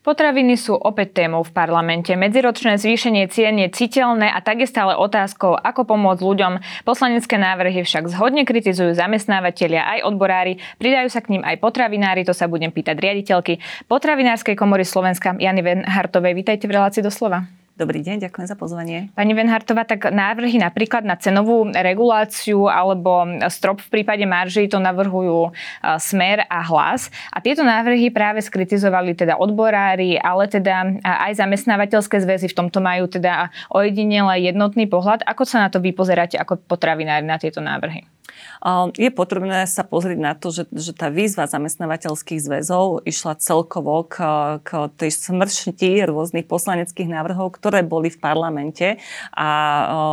Potraviny 0.00 0.56
sú 0.56 0.80
opäť 0.80 1.12
témou 1.12 1.44
v 1.44 1.52
parlamente. 1.52 2.08
Medziročné 2.16 2.80
zvýšenie 2.80 3.28
cien 3.28 3.60
je 3.60 3.68
citeľné 3.68 4.32
a 4.32 4.40
tak 4.40 4.64
je 4.64 4.72
stále 4.72 4.96
otázkou, 4.96 5.52
ako 5.60 5.84
pomôcť 5.84 6.24
ľuďom. 6.24 6.52
Poslanecké 6.88 7.36
návrhy 7.36 7.84
však 7.84 8.08
zhodne 8.08 8.48
kritizujú 8.48 8.96
zamestnávateľia 8.96 10.00
aj 10.00 10.08
odborári, 10.08 10.56
pridajú 10.80 11.12
sa 11.12 11.20
k 11.20 11.36
ním 11.36 11.44
aj 11.44 11.60
potravinári, 11.60 12.24
to 12.24 12.32
sa 12.32 12.48
budem 12.48 12.72
pýtať 12.72 12.96
riaditeľky 12.96 13.60
Potravinárskej 13.92 14.56
komory 14.56 14.88
Slovenska 14.88 15.36
Jany 15.36 15.60
Venhartovej. 15.60 16.32
Vítajte 16.32 16.64
v 16.64 16.80
relácii 16.80 17.04
doslova. 17.04 17.59
Dobrý 17.80 18.04
deň, 18.04 18.28
ďakujem 18.28 18.44
za 18.44 18.60
pozvanie. 18.60 19.08
Pani 19.16 19.32
Venhartová, 19.32 19.88
tak 19.88 20.12
návrhy 20.12 20.60
napríklad 20.60 21.00
na 21.00 21.16
cenovú 21.16 21.64
reguláciu 21.72 22.68
alebo 22.68 23.24
strop 23.48 23.80
v 23.80 23.88
prípade 23.88 24.20
marží 24.28 24.68
to 24.68 24.76
navrhujú 24.76 25.48
e, 25.48 25.50
Smer 25.96 26.44
a 26.44 26.60
Hlas. 26.60 27.08
A 27.32 27.40
tieto 27.40 27.64
návrhy 27.64 28.12
práve 28.12 28.44
skritizovali 28.44 29.16
teda 29.16 29.40
odborári, 29.40 30.20
ale 30.20 30.44
teda 30.44 31.00
aj 31.00 31.40
zamestnávateľské 31.40 32.20
zväzy 32.20 32.52
v 32.52 32.58
tomto 32.60 32.84
majú 32.84 33.08
teda 33.08 33.48
ojedinele 33.72 34.44
jednotný 34.44 34.84
pohľad. 34.84 35.24
Ako 35.24 35.48
sa 35.48 35.64
na 35.64 35.72
to 35.72 35.80
vy 35.80 35.96
pozeráte 35.96 36.36
ako 36.36 36.60
potravinári 36.60 37.24
na 37.24 37.40
tieto 37.40 37.64
návrhy? 37.64 38.04
Je 38.96 39.08
potrebné 39.08 39.64
sa 39.64 39.82
pozrieť 39.82 40.18
na 40.20 40.32
to, 40.36 40.52
že, 40.52 40.68
že 40.68 40.92
tá 40.92 41.08
výzva 41.08 41.48
zamestnávateľských 41.48 42.40
zväzov 42.44 43.08
išla 43.08 43.40
celkovo 43.40 44.04
k, 44.04 44.20
k 44.60 44.92
tej 45.00 45.10
smršti 45.10 46.04
rôznych 46.04 46.44
poslaneckých 46.44 47.08
návrhov, 47.08 47.56
ktoré 47.56 47.80
boli 47.80 48.12
v 48.12 48.20
parlamente 48.20 49.00
a 49.32 49.48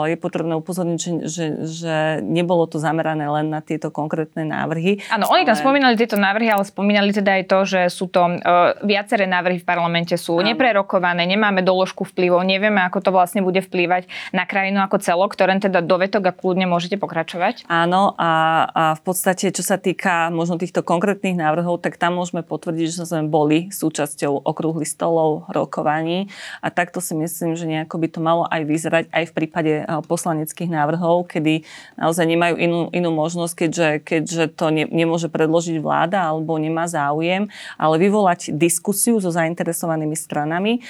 je 0.08 0.16
potrebné 0.16 0.56
upozorniť, 0.56 0.98
že, 0.98 1.12
že, 1.28 1.46
že 1.68 1.96
nebolo 2.24 2.64
to 2.72 2.80
zamerané 2.80 3.28
len 3.28 3.52
na 3.52 3.60
tieto 3.60 3.92
konkrétne 3.92 4.48
návrhy. 4.48 5.04
Áno, 5.12 5.28
oni 5.28 5.44
tam 5.44 5.60
spomínali 5.60 6.00
tieto 6.00 6.16
návrhy, 6.16 6.48
ale 6.48 6.64
spomínali 6.64 7.12
teda 7.12 7.42
aj 7.42 7.44
to, 7.52 7.60
že 7.68 7.82
sú 7.92 8.08
to 8.08 8.24
uh, 8.24 8.78
viaceré 8.88 9.28
návrhy 9.28 9.60
v 9.60 9.68
parlamente 9.68 10.16
sú 10.16 10.40
ano. 10.40 10.48
neprerokované, 10.48 11.28
nemáme 11.28 11.60
doložku 11.68 12.08
vplyvov, 12.08 12.48
nevieme, 12.48 12.80
ako 12.88 13.04
to 13.04 13.12
vlastne 13.12 13.44
bude 13.44 13.60
vplývať 13.60 14.08
na 14.32 14.48
krajinu 14.48 14.80
ako 14.88 15.04
celok, 15.04 15.36
ktoré 15.36 15.60
teda 15.60 15.84
dovetok 15.84 16.24
a 16.30 16.36
kľudne 16.36 16.70
môžete 16.70 16.96
pokračovať. 17.02 17.66
Áno, 17.68 18.07
a, 18.16 18.32
a 18.72 18.84
v 18.96 19.02
podstate, 19.04 19.52
čo 19.52 19.66
sa 19.66 19.76
týka 19.76 20.32
možno 20.32 20.56
týchto 20.56 20.86
konkrétnych 20.86 21.36
návrhov, 21.36 21.84
tak 21.84 22.00
tam 22.00 22.16
môžeme 22.22 22.46
potvrdiť, 22.46 22.88
že 22.94 23.04
sme 23.04 23.28
boli 23.28 23.74
súčasťou 23.74 24.48
okrúhlych 24.48 24.88
stolov, 24.88 25.50
rokovaní 25.52 26.32
a 26.64 26.72
takto 26.72 27.04
si 27.04 27.18
myslím, 27.18 27.58
že 27.58 27.68
nejako 27.68 27.96
by 27.98 28.08
to 28.08 28.20
malo 28.22 28.44
aj 28.48 28.62
vyzerať 28.64 29.06
aj 29.10 29.24
v 29.28 29.36
prípade 29.36 29.74
poslaneckých 30.06 30.70
návrhov, 30.70 31.26
kedy 31.28 31.66
naozaj 31.98 32.26
nemajú 32.30 32.56
inú, 32.62 32.80
inú 32.94 33.10
možnosť, 33.12 33.54
keďže, 33.66 33.90
keďže 34.06 34.44
to 34.54 34.70
ne, 34.70 34.86
nemôže 34.86 35.28
predložiť 35.28 35.82
vláda 35.82 36.30
alebo 36.30 36.56
nemá 36.62 36.86
záujem, 36.86 37.50
ale 37.82 37.96
vyvolať 37.98 38.54
diskusiu 38.54 39.18
so 39.18 39.34
zainteresovanými 39.34 40.14
stranami. 40.14 40.86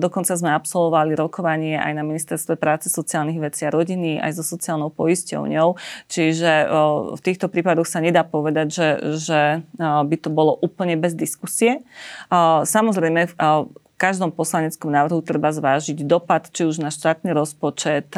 Dokonca 0.00 0.32
sme 0.32 0.56
absolvovali 0.56 1.12
rokovanie 1.12 1.76
aj 1.76 1.92
na 1.92 2.02
Ministerstve 2.06 2.56
práce, 2.56 2.88
sociálnych 2.88 3.36
vecí 3.36 3.68
a 3.68 3.74
rodiny, 3.74 4.16
aj 4.22 4.40
so 4.40 4.44
sociálnou 4.46 4.88
poisťovňou, 4.88 5.76
čiže 6.08 6.47
že 6.48 6.64
v 7.12 7.20
týchto 7.20 7.52
prípadoch 7.52 7.84
sa 7.84 8.00
nedá 8.00 8.24
povedať, 8.24 8.66
že, 8.72 8.88
že 9.20 9.40
by 9.76 10.16
to 10.16 10.32
bolo 10.32 10.56
úplne 10.64 10.96
bez 10.96 11.12
diskusie. 11.12 11.84
Samozrejme, 12.64 13.36
každom 13.98 14.30
poslaneckom 14.30 14.94
návrhu 14.94 15.18
treba 15.26 15.50
zvážiť 15.50 16.06
dopad, 16.06 16.46
či 16.54 16.70
už 16.70 16.78
na 16.78 16.94
štátny 16.94 17.34
rozpočet, 17.34 18.14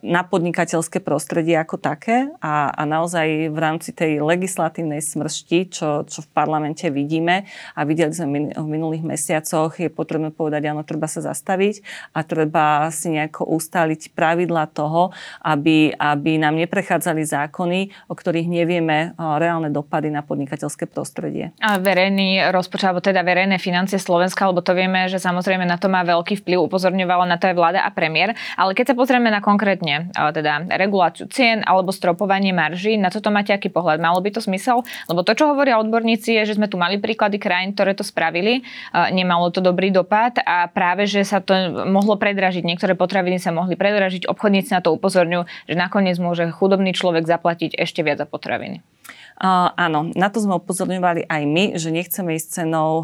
na 0.00 0.22
podnikateľské 0.24 1.04
prostredie 1.04 1.60
ako 1.60 1.76
také 1.76 2.32
a, 2.40 2.72
a 2.72 2.82
naozaj 2.88 3.52
v 3.52 3.58
rámci 3.60 3.92
tej 3.92 4.24
legislatívnej 4.24 5.04
smršti, 5.04 5.68
čo, 5.68 6.08
čo 6.08 6.24
v 6.24 6.28
parlamente 6.32 6.88
vidíme 6.88 7.44
a 7.76 7.84
videli 7.84 8.16
sme 8.16 8.56
v 8.56 8.66
minulých 8.66 9.04
mesiacoch, 9.04 9.76
je 9.76 9.92
potrebné 9.92 10.32
povedať, 10.32 10.72
áno, 10.72 10.80
treba 10.80 11.04
sa 11.12 11.20
zastaviť 11.20 11.84
a 12.16 12.24
treba 12.24 12.88
si 12.88 13.12
nejako 13.12 13.44
ustáliť 13.52 14.16
pravidla 14.16 14.72
toho, 14.72 15.12
aby, 15.44 15.92
aby 15.92 16.40
nám 16.40 16.56
neprechádzali 16.56 17.20
zákony, 17.28 18.08
o 18.08 18.16
ktorých 18.16 18.48
nevieme 18.48 19.12
reálne 19.20 19.68
dopady 19.68 20.08
na 20.08 20.24
podnikateľské 20.24 20.88
prostredie. 20.88 21.52
A 21.60 21.76
verejný 21.76 22.48
rozpočet, 22.48 22.88
alebo 22.88 23.04
teda 23.04 23.20
verejné 23.20 23.60
financie 23.60 24.00
Slovenska 24.00 24.53
lebo 24.54 24.62
to 24.62 24.70
vieme, 24.70 25.10
že 25.10 25.18
samozrejme 25.18 25.66
na 25.66 25.74
to 25.74 25.90
má 25.90 26.06
veľký 26.06 26.46
vplyv, 26.46 26.70
upozorňovala 26.70 27.26
na 27.26 27.42
to 27.42 27.50
aj 27.50 27.58
vláda 27.58 27.82
a 27.82 27.90
premiér. 27.90 28.38
Ale 28.54 28.70
keď 28.78 28.94
sa 28.94 28.94
pozrieme 28.94 29.26
na 29.34 29.42
konkrétne 29.42 30.14
teda 30.14 30.70
reguláciu 30.78 31.26
cien 31.26 31.66
alebo 31.66 31.90
stropovanie 31.90 32.54
marží, 32.54 32.94
na 32.94 33.10
toto 33.10 33.34
máte 33.34 33.50
aký 33.50 33.66
pohľad? 33.66 33.98
Malo 33.98 34.22
by 34.22 34.30
to 34.30 34.38
zmysel? 34.38 34.86
Lebo 35.10 35.26
to, 35.26 35.34
čo 35.34 35.50
hovoria 35.50 35.82
odborníci, 35.82 36.38
je, 36.38 36.54
že 36.54 36.54
sme 36.54 36.70
tu 36.70 36.78
mali 36.78 37.02
príklady 37.02 37.42
krajín, 37.42 37.74
ktoré 37.74 37.98
to 37.98 38.06
spravili, 38.06 38.62
nemalo 38.94 39.50
to 39.50 39.58
dobrý 39.58 39.90
dopad 39.90 40.38
a 40.46 40.70
práve, 40.70 41.10
že 41.10 41.26
sa 41.26 41.42
to 41.42 41.50
mohlo 41.90 42.14
predražiť. 42.14 42.62
Niektoré 42.62 42.94
potraviny 42.94 43.42
sa 43.42 43.50
mohli 43.50 43.74
predražiť, 43.74 44.30
obchodníci 44.30 44.70
na 44.70 44.78
to 44.78 44.94
upozorňujú, 44.94 45.66
že 45.66 45.74
nakoniec 45.74 46.14
môže 46.22 46.46
chudobný 46.54 46.94
človek 46.94 47.26
zaplatiť 47.26 47.74
ešte 47.74 48.06
viac 48.06 48.22
za 48.22 48.30
potraviny. 48.30 48.86
Áno, 49.34 50.14
na 50.14 50.30
to 50.30 50.38
sme 50.38 50.62
upozorňovali 50.62 51.26
aj 51.26 51.42
my, 51.42 51.64
že 51.74 51.90
nechceme 51.90 52.38
ísť 52.38 52.62
cenou 52.62 53.02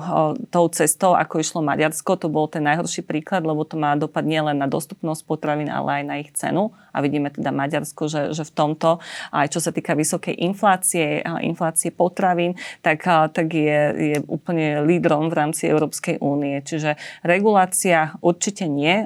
tou 0.54 0.70
cestou, 0.70 1.18
ako 1.18 1.42
išlo 1.42 1.58
Maďarsko. 1.58 2.14
To 2.22 2.30
bol 2.30 2.46
ten 2.46 2.62
najhorší 2.62 3.02
príklad, 3.02 3.42
lebo 3.42 3.66
to 3.66 3.74
má 3.74 3.98
dopad 3.98 4.22
nielen 4.22 4.62
na 4.62 4.70
dostupnosť 4.70 5.26
potravín, 5.26 5.66
ale 5.66 6.00
aj 6.00 6.04
na 6.06 6.14
ich 6.22 6.30
cenu. 6.30 6.70
A 6.94 7.02
vidíme 7.02 7.34
teda 7.34 7.50
Maďarsko, 7.50 8.06
že, 8.06 8.22
že 8.30 8.46
v 8.46 8.52
tomto, 8.54 9.02
aj 9.34 9.50
čo 9.50 9.58
sa 9.58 9.74
týka 9.74 9.98
vysokej 9.98 10.38
inflácie, 10.38 11.18
inflácie 11.42 11.90
potravín, 11.90 12.54
tak, 12.78 13.02
tak 13.34 13.50
je, 13.50 13.80
je 14.14 14.18
úplne 14.30 14.86
lídrom 14.86 15.34
v 15.34 15.38
rámci 15.38 15.66
Európskej 15.66 16.22
únie. 16.22 16.62
Čiže 16.62 16.94
regulácia 17.26 18.14
určite 18.22 18.70
nie. 18.70 19.02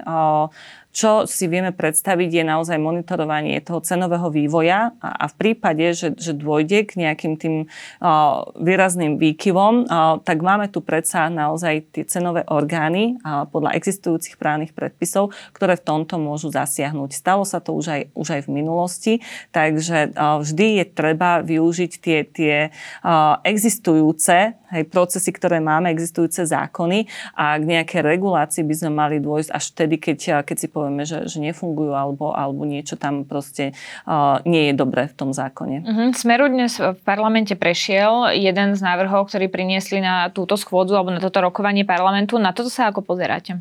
Čo 0.94 1.26
si 1.26 1.50
vieme 1.50 1.74
predstaviť 1.74 2.30
je 2.30 2.44
naozaj 2.46 2.78
monitorovanie 2.78 3.58
toho 3.66 3.82
cenového 3.82 4.30
vývoja 4.30 4.94
a, 5.02 5.08
a 5.10 5.24
v 5.26 5.34
prípade, 5.34 5.90
že, 5.90 6.14
že 6.14 6.30
dôjde 6.30 6.86
k 6.86 7.02
nejakým 7.02 7.34
tým 7.34 7.66
uh, 7.66 8.46
výrazným 8.54 9.18
výkyvom, 9.18 9.90
uh, 9.90 10.22
tak 10.22 10.38
máme 10.38 10.70
tu 10.70 10.78
predsa 10.86 11.26
naozaj 11.26 11.90
tie 11.90 12.06
cenové 12.06 12.46
orgány 12.46 13.18
uh, 13.26 13.42
podľa 13.50 13.74
existujúcich 13.74 14.38
právnych 14.38 14.70
predpisov, 14.70 15.34
ktoré 15.50 15.74
v 15.74 15.82
tomto 15.82 16.14
môžu 16.22 16.54
zasiahnuť. 16.54 17.10
Stalo 17.10 17.42
sa 17.42 17.58
to 17.58 17.74
už 17.74 17.86
aj, 17.90 18.02
už 18.14 18.28
aj 18.38 18.40
v 18.46 18.54
minulosti, 18.54 19.12
takže 19.50 20.14
uh, 20.14 20.38
vždy 20.46 20.78
je 20.78 20.84
treba 20.94 21.42
využiť 21.42 21.92
tie, 21.98 22.18
tie 22.22 22.56
uh, 22.70 23.42
existujúce 23.42 24.54
hej, 24.54 24.84
procesy, 24.86 25.34
ktoré 25.34 25.58
máme, 25.58 25.90
existujúce 25.90 26.46
zákony 26.46 27.10
a 27.34 27.58
k 27.58 27.64
nejakej 27.66 27.98
regulácii 27.98 28.62
by 28.62 28.74
sme 28.78 28.90
mali 28.94 29.16
dôjsť 29.18 29.50
až 29.50 29.64
vtedy, 29.74 29.98
keď, 29.98 30.46
keď 30.46 30.56
si 30.58 30.66
povedal, 30.70 30.83
povieme, 30.84 31.08
že, 31.08 31.24
že 31.24 31.40
nefungujú 31.40 31.96
alebo, 31.96 32.36
alebo 32.36 32.68
niečo 32.68 33.00
tam 33.00 33.24
proste 33.24 33.72
uh, 34.04 34.44
nie 34.44 34.68
je 34.68 34.74
dobré 34.76 35.08
v 35.08 35.16
tom 35.16 35.32
zákone. 35.32 35.80
Uh-huh. 35.80 36.08
Smeru 36.12 36.52
dnes 36.52 36.76
v 36.76 36.92
parlamente 37.08 37.56
prešiel 37.56 38.36
jeden 38.36 38.76
z 38.76 38.80
návrhov, 38.84 39.32
ktorý 39.32 39.48
priniesli 39.48 40.04
na 40.04 40.28
túto 40.28 40.60
schôdzu 40.60 40.92
alebo 40.92 41.08
na 41.08 41.24
toto 41.24 41.40
rokovanie 41.40 41.88
parlamentu. 41.88 42.36
Na 42.36 42.52
toto 42.52 42.68
sa 42.68 42.92
ako 42.92 43.00
pozeráte? 43.00 43.56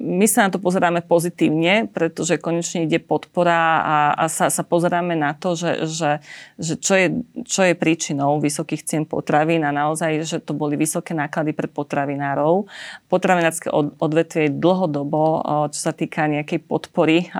My 0.00 0.26
sa 0.26 0.48
na 0.48 0.50
to 0.50 0.58
pozeráme 0.58 1.06
pozitívne, 1.06 1.86
pretože 1.86 2.42
konečne 2.42 2.90
ide 2.90 2.98
podpora 2.98 3.86
a, 3.86 3.96
a 4.18 4.24
sa, 4.26 4.50
sa 4.50 4.66
pozeráme 4.66 5.14
na 5.14 5.30
to, 5.30 5.54
že, 5.54 5.86
že, 5.86 6.10
že 6.58 6.74
čo, 6.74 6.94
je, 6.98 7.22
čo 7.46 7.62
je 7.62 7.78
príčinou 7.78 8.42
vysokých 8.42 8.82
cien 8.82 9.04
potravín 9.06 9.62
a 9.62 9.70
naozaj, 9.70 10.26
že 10.26 10.42
to 10.42 10.58
boli 10.58 10.74
vysoké 10.74 11.14
náklady 11.14 11.54
pre 11.54 11.70
potravinárov. 11.70 12.66
Potravinárske 13.06 13.70
odvetvie 13.74 14.50
je 14.50 14.58
dlhodobo, 14.58 15.46
čo 15.70 15.80
sa 15.86 15.94
týka 15.94 16.13
nejakej 16.18 16.66
podpory 16.66 17.30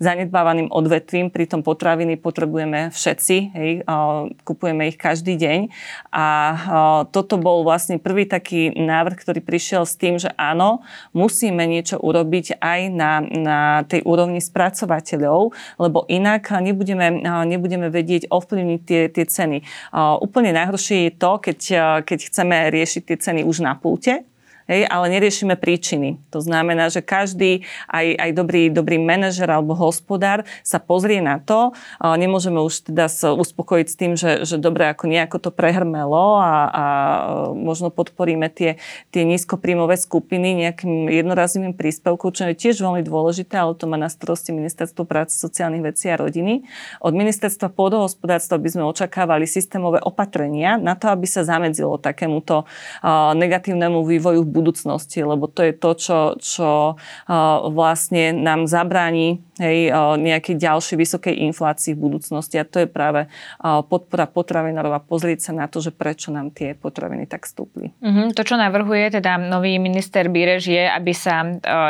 zanedbávaným 0.00 0.72
odvetvím, 0.72 1.28
pritom 1.28 1.60
potraviny 1.60 2.16
potrebujeme 2.16 2.88
všetci, 2.92 3.36
hej, 3.54 3.70
kupujeme 4.44 4.88
ich 4.88 4.98
každý 4.98 5.36
deň 5.36 5.60
a 6.12 6.26
toto 7.12 7.36
bol 7.36 7.62
vlastne 7.62 8.00
prvý 8.00 8.24
taký 8.24 8.72
návrh, 8.72 9.16
ktorý 9.20 9.40
prišiel 9.44 9.84
s 9.84 9.94
tým, 10.00 10.16
že 10.16 10.32
áno, 10.36 10.80
musí 11.12 11.52
musíme 11.52 11.68
niečo 11.68 12.00
urobiť 12.00 12.64
aj 12.64 12.80
na, 12.88 13.12
na 13.20 13.58
tej 13.84 14.00
úrovni 14.08 14.40
spracovateľov, 14.40 15.52
lebo 15.76 16.06
inak 16.08 16.48
nebudeme, 16.64 17.20
nebudeme 17.44 17.92
vedieť 17.92 18.32
ovplyvniť 18.32 18.80
tie, 18.86 19.02
tie 19.12 19.24
ceny. 19.28 19.58
Úplne 20.22 20.56
najhoršie 20.56 21.10
je 21.10 21.12
to, 21.12 21.32
keď, 21.42 21.58
keď 22.08 22.18
chceme 22.30 22.56
riešiť 22.72 23.02
tie 23.04 23.16
ceny 23.18 23.40
už 23.44 23.66
na 23.66 23.76
pulte, 23.76 24.24
hej, 24.72 24.88
ale 24.88 25.12
neriešime 25.12 25.60
príčiny. 25.60 26.16
To 26.32 26.40
znamená, 26.40 26.88
že 26.88 27.04
každý, 27.04 27.68
aj, 27.92 28.16
aj 28.16 28.30
dobrý, 28.32 28.72
dobrý 28.72 28.96
manažer 28.96 29.44
alebo 29.52 29.76
hospodár 29.76 30.48
sa 30.64 30.80
pozrie 30.80 31.20
na 31.20 31.36
to. 31.36 31.76
Nemôžeme 32.00 32.56
už 32.56 32.88
teda 32.88 33.12
sa 33.12 33.36
uspokojiť 33.36 33.86
s 33.86 33.96
tým, 34.00 34.12
že, 34.16 34.48
že 34.48 34.56
dobre, 34.56 34.88
ako 34.88 35.12
nejako 35.12 35.36
to 35.38 35.50
prehrmelo 35.52 36.40
a, 36.40 36.54
a 36.72 36.84
možno 37.52 37.92
podporíme 37.92 38.48
tie, 38.48 38.80
tie 39.12 39.28
nízkopríjmové 39.28 40.00
skupiny 40.00 40.64
nejakým 40.64 41.12
jednorazovým 41.12 41.76
príspevkom, 41.76 42.32
čo 42.32 42.48
je 42.48 42.56
tiež 42.56 42.80
veľmi 42.80 43.04
dôležité, 43.04 43.60
ale 43.60 43.76
to 43.76 43.84
má 43.84 44.00
na 44.00 44.08
starosti 44.08 44.56
Ministerstvo 44.56 45.04
práce, 45.04 45.36
sociálnych 45.36 45.92
vecí 45.92 46.08
a 46.08 46.16
rodiny. 46.16 46.64
Od 47.04 47.12
Ministerstva 47.12 47.68
pôdohospodárstva 47.68 48.56
by 48.56 48.68
sme 48.72 48.84
očakávali 48.88 49.44
systémové 49.44 50.00
opatrenia 50.00 50.80
na 50.80 50.96
to, 50.96 51.10
aby 51.10 51.28
sa 51.28 51.44
zamedzilo 51.44 51.98
takémuto 52.00 52.64
negatívnemu 53.34 54.00
vývoju 54.06 54.46
v 54.46 54.52
budúcnosti, 54.62 55.26
lebo 55.26 55.50
to 55.50 55.66
je 55.66 55.72
to, 55.74 55.90
čo, 55.98 56.18
čo 56.38 56.70
vlastne 57.66 58.30
nám 58.30 58.70
zabráni 58.70 59.42
hej, 59.58 59.90
nejakej 60.22 60.54
ďalšej 60.54 60.96
vysokej 61.02 61.34
inflácii 61.50 61.98
v 61.98 62.02
budúcnosti 62.06 62.62
a 62.62 62.64
to 62.64 62.86
je 62.86 62.88
práve 62.88 63.26
podpora 63.62 64.30
potravinárov 64.30 64.94
a 64.94 65.02
pozrieť 65.02 65.50
sa 65.50 65.52
na 65.58 65.66
to, 65.66 65.82
že 65.82 65.90
prečo 65.90 66.30
nám 66.30 66.54
tie 66.54 66.78
potraviny 66.78 67.26
tak 67.26 67.50
stúpli. 67.50 67.90
Uh-huh. 67.98 68.30
To, 68.30 68.42
čo 68.46 68.54
navrhuje 68.54 69.18
teda 69.18 69.42
nový 69.42 69.82
minister 69.82 70.30
Bírež 70.30 70.70
je, 70.70 70.86
aby 70.86 71.10
sa 71.10 71.42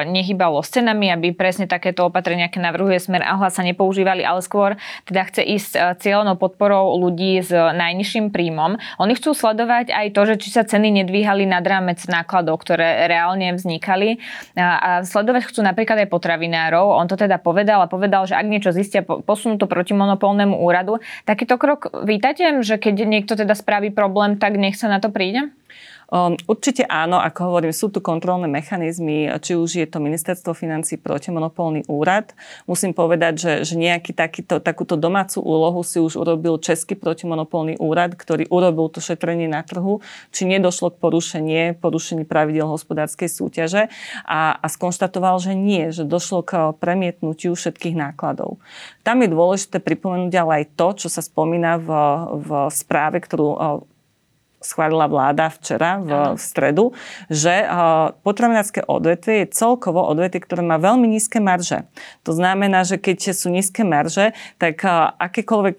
nehybalo 0.08 0.64
s 0.64 0.72
cenami, 0.72 1.12
aby 1.12 1.36
presne 1.36 1.69
takéto 1.69 2.08
opatrenia, 2.08 2.48
aké 2.48 2.56
navrhuje 2.56 2.96
Smer 3.02 3.20
a 3.20 3.36
hlas 3.36 3.58
sa 3.58 3.66
nepoužívali, 3.66 4.24
ale 4.24 4.40
skôr 4.40 4.80
teda 5.04 5.28
chce 5.28 5.42
ísť 5.44 5.72
cieľnou 6.00 6.40
podporou 6.40 6.96
ľudí 6.96 7.42
s 7.42 7.52
najnižším 7.52 8.32
príjmom. 8.32 8.78
Oni 8.96 9.12
chcú 9.19 9.34
sledovať 9.34 9.90
aj 9.90 10.06
to, 10.14 10.22
že 10.28 10.34
či 10.40 10.48
sa 10.54 10.62
ceny 10.62 11.02
nedvíhali 11.02 11.44
nad 11.48 11.64
rámec 11.64 12.00
nákladov, 12.06 12.51
ktoré 12.56 13.06
reálne 13.06 13.54
vznikali 13.54 14.19
a, 14.56 14.78
a 14.78 14.90
sledovať 15.04 15.49
chcú 15.49 15.60
napríklad 15.64 16.04
aj 16.04 16.08
potravinárov. 16.08 16.99
On 16.99 17.06
to 17.08 17.16
teda 17.19 17.38
povedal 17.38 17.84
a 17.84 17.90
povedal, 17.90 18.25
že 18.25 18.37
ak 18.37 18.46
niečo 18.46 18.70
zistia, 18.75 19.02
posunú 19.02 19.56
to 19.60 19.70
proti 19.70 19.93
monopolnému 19.93 20.58
úradu. 20.58 20.99
Takýto 21.28 21.56
krok 21.56 21.93
vítate, 22.04 22.49
že 22.64 22.76
keď 22.81 23.06
niekto 23.06 23.32
teda 23.38 23.52
spraví 23.52 23.93
problém, 23.93 24.37
tak 24.40 24.56
nech 24.56 24.76
sa 24.76 24.88
na 24.88 24.99
to 24.99 25.12
príde? 25.12 25.52
Um, 26.12 26.36
určite 26.44 26.84
áno, 26.84 27.16
ako 27.16 27.48
hovorím, 27.48 27.72
sú 27.72 27.88
tu 27.88 28.04
kontrolné 28.04 28.44
mechanizmy, 28.44 29.32
či 29.40 29.56
už 29.56 29.80
je 29.80 29.88
to 29.88 29.96
ministerstvo 29.96 30.52
financí 30.52 31.00
protimonopolný 31.00 31.88
úrad. 31.88 32.36
Musím 32.68 32.92
povedať, 32.92 33.40
že, 33.40 33.52
že 33.64 33.80
nejaký 33.80 34.12
takýto, 34.12 34.60
takúto 34.60 35.00
domácu 35.00 35.40
úlohu 35.40 35.80
si 35.80 35.96
už 36.04 36.20
urobil 36.20 36.60
Český 36.60 37.00
protimonopolný 37.00 37.80
úrad, 37.80 38.12
ktorý 38.12 38.44
urobil 38.52 38.92
to 38.92 39.00
šetrenie 39.00 39.48
na 39.48 39.64
trhu, 39.64 40.04
či 40.28 40.44
nedošlo 40.44 40.92
k 40.92 41.00
porušenie, 41.00 41.62
porušení 41.80 42.28
pravidel 42.28 42.68
hospodárskej 42.68 43.32
súťaže 43.32 43.88
a, 44.28 44.60
a 44.60 44.66
skonštatoval, 44.68 45.40
že 45.40 45.56
nie, 45.56 45.96
že 45.96 46.04
došlo 46.04 46.44
k 46.44 46.76
premietnutiu 46.76 47.56
všetkých 47.56 47.96
nákladov. 47.96 48.60
Tam 49.00 49.24
je 49.24 49.32
dôležité 49.32 49.80
pripomenúť 49.80 50.34
ale 50.36 50.52
aj 50.60 50.64
to, 50.76 50.88
čo 50.92 51.08
sa 51.08 51.24
spomína 51.24 51.80
v, 51.80 51.88
v 52.36 52.48
správe, 52.68 53.16
ktorú 53.16 53.80
schválila 54.62 55.10
vláda 55.10 55.50
včera 55.50 55.98
v, 55.98 56.10
v 56.38 56.40
stredu, 56.40 56.94
že 57.26 57.66
potravinárske 58.22 58.86
odvetvie 58.86 59.42
je 59.42 59.52
celkovo 59.58 60.06
odvetvie, 60.06 60.38
ktoré 60.38 60.62
má 60.62 60.78
veľmi 60.78 61.10
nízke 61.10 61.42
marže. 61.42 61.82
To 62.22 62.30
znamená, 62.30 62.86
že 62.86 63.02
keď 63.02 63.34
sú 63.34 63.50
nízke 63.50 63.82
marže, 63.82 64.38
tak 64.62 64.86
akékoľvek 65.18 65.78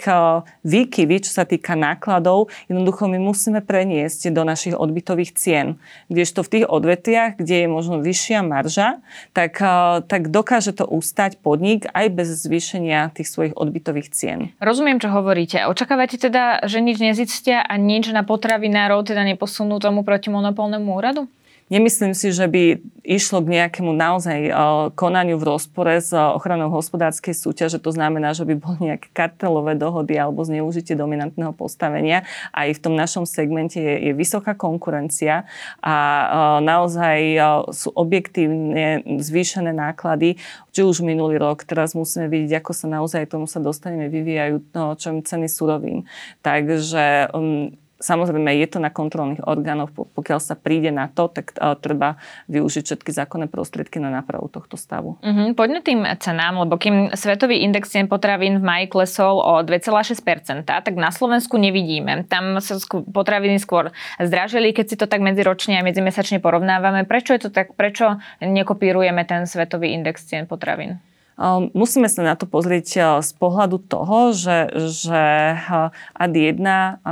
výkyvy, 0.67 1.15
čo 1.23 1.31
sa 1.31 1.47
týka 1.47 1.79
nákladov, 1.79 2.51
jednoducho 2.67 3.07
my 3.07 3.23
musíme 3.23 3.63
preniesť 3.63 4.35
do 4.35 4.43
našich 4.43 4.75
odbytových 4.75 5.31
cien. 5.31 5.79
Kdežto 6.11 6.43
v 6.43 6.51
tých 6.59 6.65
odvetviach, 6.67 7.39
kde 7.39 7.63
je 7.63 7.67
možno 7.71 8.03
vyššia 8.03 8.43
marža, 8.43 8.99
tak, 9.31 9.63
tak 10.11 10.27
dokáže 10.27 10.75
to 10.75 10.83
ustať 10.83 11.39
podnik 11.39 11.87
aj 11.95 12.11
bez 12.11 12.27
zvýšenia 12.43 13.15
tých 13.15 13.31
svojich 13.31 13.55
odbytových 13.55 14.11
cien. 14.11 14.51
Rozumiem, 14.59 14.99
čo 14.99 15.07
hovoríte. 15.07 15.63
Očakávate 15.71 16.19
teda, 16.19 16.67
že 16.67 16.83
nič 16.83 16.99
nezistia 16.99 17.63
a 17.63 17.79
nič 17.79 18.11
na 18.11 18.27
potraviny 18.27 18.72
novinárov 18.73 19.05
teda 19.05 19.21
neposunú 19.21 19.77
tomu 19.77 20.01
protimonopolnému 20.01 20.89
úradu? 20.97 21.29
Nemyslím 21.71 22.11
si, 22.11 22.29
že 22.35 22.43
by 22.43 22.83
išlo 23.07 23.39
k 23.39 23.57
nejakému 23.57 23.95
naozaj 23.95 24.39
eh, 24.45 24.53
konaniu 24.99 25.39
v 25.39 25.47
rozpore 25.55 25.95
s 25.95 26.11
ochranou 26.11 26.67
hospodárskej 26.69 27.31
súťaže. 27.31 27.79
To 27.79 27.89
znamená, 27.95 28.35
že 28.35 28.43
by 28.43 28.53
boli 28.59 28.91
nejaké 28.91 29.07
kartelové 29.15 29.79
dohody 29.79 30.19
alebo 30.19 30.43
zneužitie 30.43 30.99
dominantného 30.99 31.55
postavenia. 31.55 32.27
Aj 32.51 32.67
v 32.67 32.77
tom 32.77 32.99
našom 32.99 33.23
segmente 33.23 33.79
je, 33.79 34.11
je 34.11 34.13
vysoká 34.13 34.53
konkurencia 34.59 35.47
a 35.79 35.95
eh, 35.95 36.27
naozaj 36.67 37.17
eh, 37.31 37.43
sú 37.71 37.89
objektívne 37.95 39.01
zvýšené 39.23 39.71
náklady, 39.71 40.35
či 40.75 40.81
už 40.83 40.99
minulý 40.99 41.39
rok. 41.39 41.63
Teraz 41.63 41.95
musíme 41.95 42.27
vidieť, 42.27 42.59
ako 42.59 42.71
sa 42.75 42.85
naozaj 42.91 43.31
tomu 43.31 43.47
sa 43.47 43.63
dostaneme, 43.63 44.11
vyvíjajú 44.11 44.55
čo 44.99 45.09
ceny 45.25 45.47
surovín. 45.47 46.05
Takže 46.43 47.31
um, 47.31 47.71
Samozrejme, 48.03 48.51
je 48.59 48.67
to 48.67 48.83
na 48.83 48.91
kontrolných 48.91 49.47
orgánoch. 49.47 49.95
Pokiaľ 49.95 50.43
sa 50.43 50.59
príde 50.59 50.91
na 50.91 51.07
to, 51.07 51.31
tak 51.31 51.55
uh, 51.55 51.79
treba 51.79 52.19
využiť 52.51 52.83
všetky 52.83 53.15
zákonné 53.15 53.47
prostriedky 53.47 54.03
na 54.03 54.11
nápravu 54.11 54.51
tohto 54.51 54.75
stavu. 54.75 55.15
Uh-huh. 55.23 55.55
Poďme 55.55 55.79
tým 55.79 56.03
cenám, 56.19 56.67
lebo 56.67 56.75
kým 56.75 57.15
svetový 57.15 57.63
index 57.63 57.95
cien 57.95 58.11
potravín 58.11 58.59
v 58.59 58.63
maji 58.67 58.85
klesol 58.91 59.39
o 59.39 59.63
2,6%, 59.63 60.67
tak 60.67 60.93
na 60.99 61.15
Slovensku 61.15 61.55
nevidíme. 61.55 62.27
Tam 62.27 62.59
sa 62.59 62.75
potraviny 62.91 63.55
skôr 63.63 63.95
zdražili, 64.19 64.75
keď 64.75 64.85
si 64.91 64.95
to 64.99 65.07
tak 65.07 65.23
medziročne 65.23 65.79
a 65.79 65.85
medzimesačne 65.87 66.43
porovnávame. 66.43 67.07
Prečo 67.07 67.31
je 67.31 67.47
to 67.47 67.49
tak? 67.55 67.71
Prečo 67.79 68.19
nekopírujeme 68.43 69.23
ten 69.23 69.47
svetový 69.47 69.95
index 69.95 70.27
cien 70.27 70.43
potravín? 70.43 70.99
Ehm, 71.37 71.73
musíme 71.73 72.05
sa 72.05 72.21
na 72.21 72.35
to 72.37 72.45
pozrieť 72.45 72.87
eh, 72.97 73.05
z 73.25 73.31
pohľadu 73.37 73.81
toho, 73.89 74.33
že, 74.33 74.69
že 74.93 75.23
eh, 75.57 76.21
AD1 76.21 76.67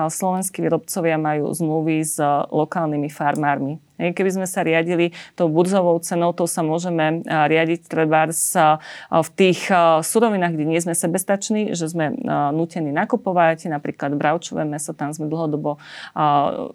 slovenskí 0.10 0.62
výrobcovia 0.62 1.18
majú 1.18 1.50
zmluvy 1.52 2.06
s 2.06 2.22
lokálnymi 2.50 3.10
farmármi. 3.10 3.82
Keby 4.02 4.42
sme 4.42 4.48
sa 4.50 4.66
riadili 4.66 5.14
tou 5.38 5.46
burzovou 5.46 6.02
cenou, 6.02 6.34
to 6.34 6.50
sa 6.50 6.66
môžeme 6.66 7.22
riadiť 7.30 7.86
treba 7.86 8.26
v 9.10 9.30
tých 9.38 9.70
surovinách, 10.02 10.58
kde 10.58 10.66
nie 10.66 10.82
sme 10.82 10.98
sebestační, 10.98 11.78
že 11.78 11.86
sme 11.86 12.18
nutení 12.50 12.90
nakupovať, 12.90 13.70
napríklad 13.70 14.18
bravčové 14.18 14.66
meso, 14.66 14.98
tam 14.98 15.14
sme 15.14 15.30
dlhodobo 15.30 15.78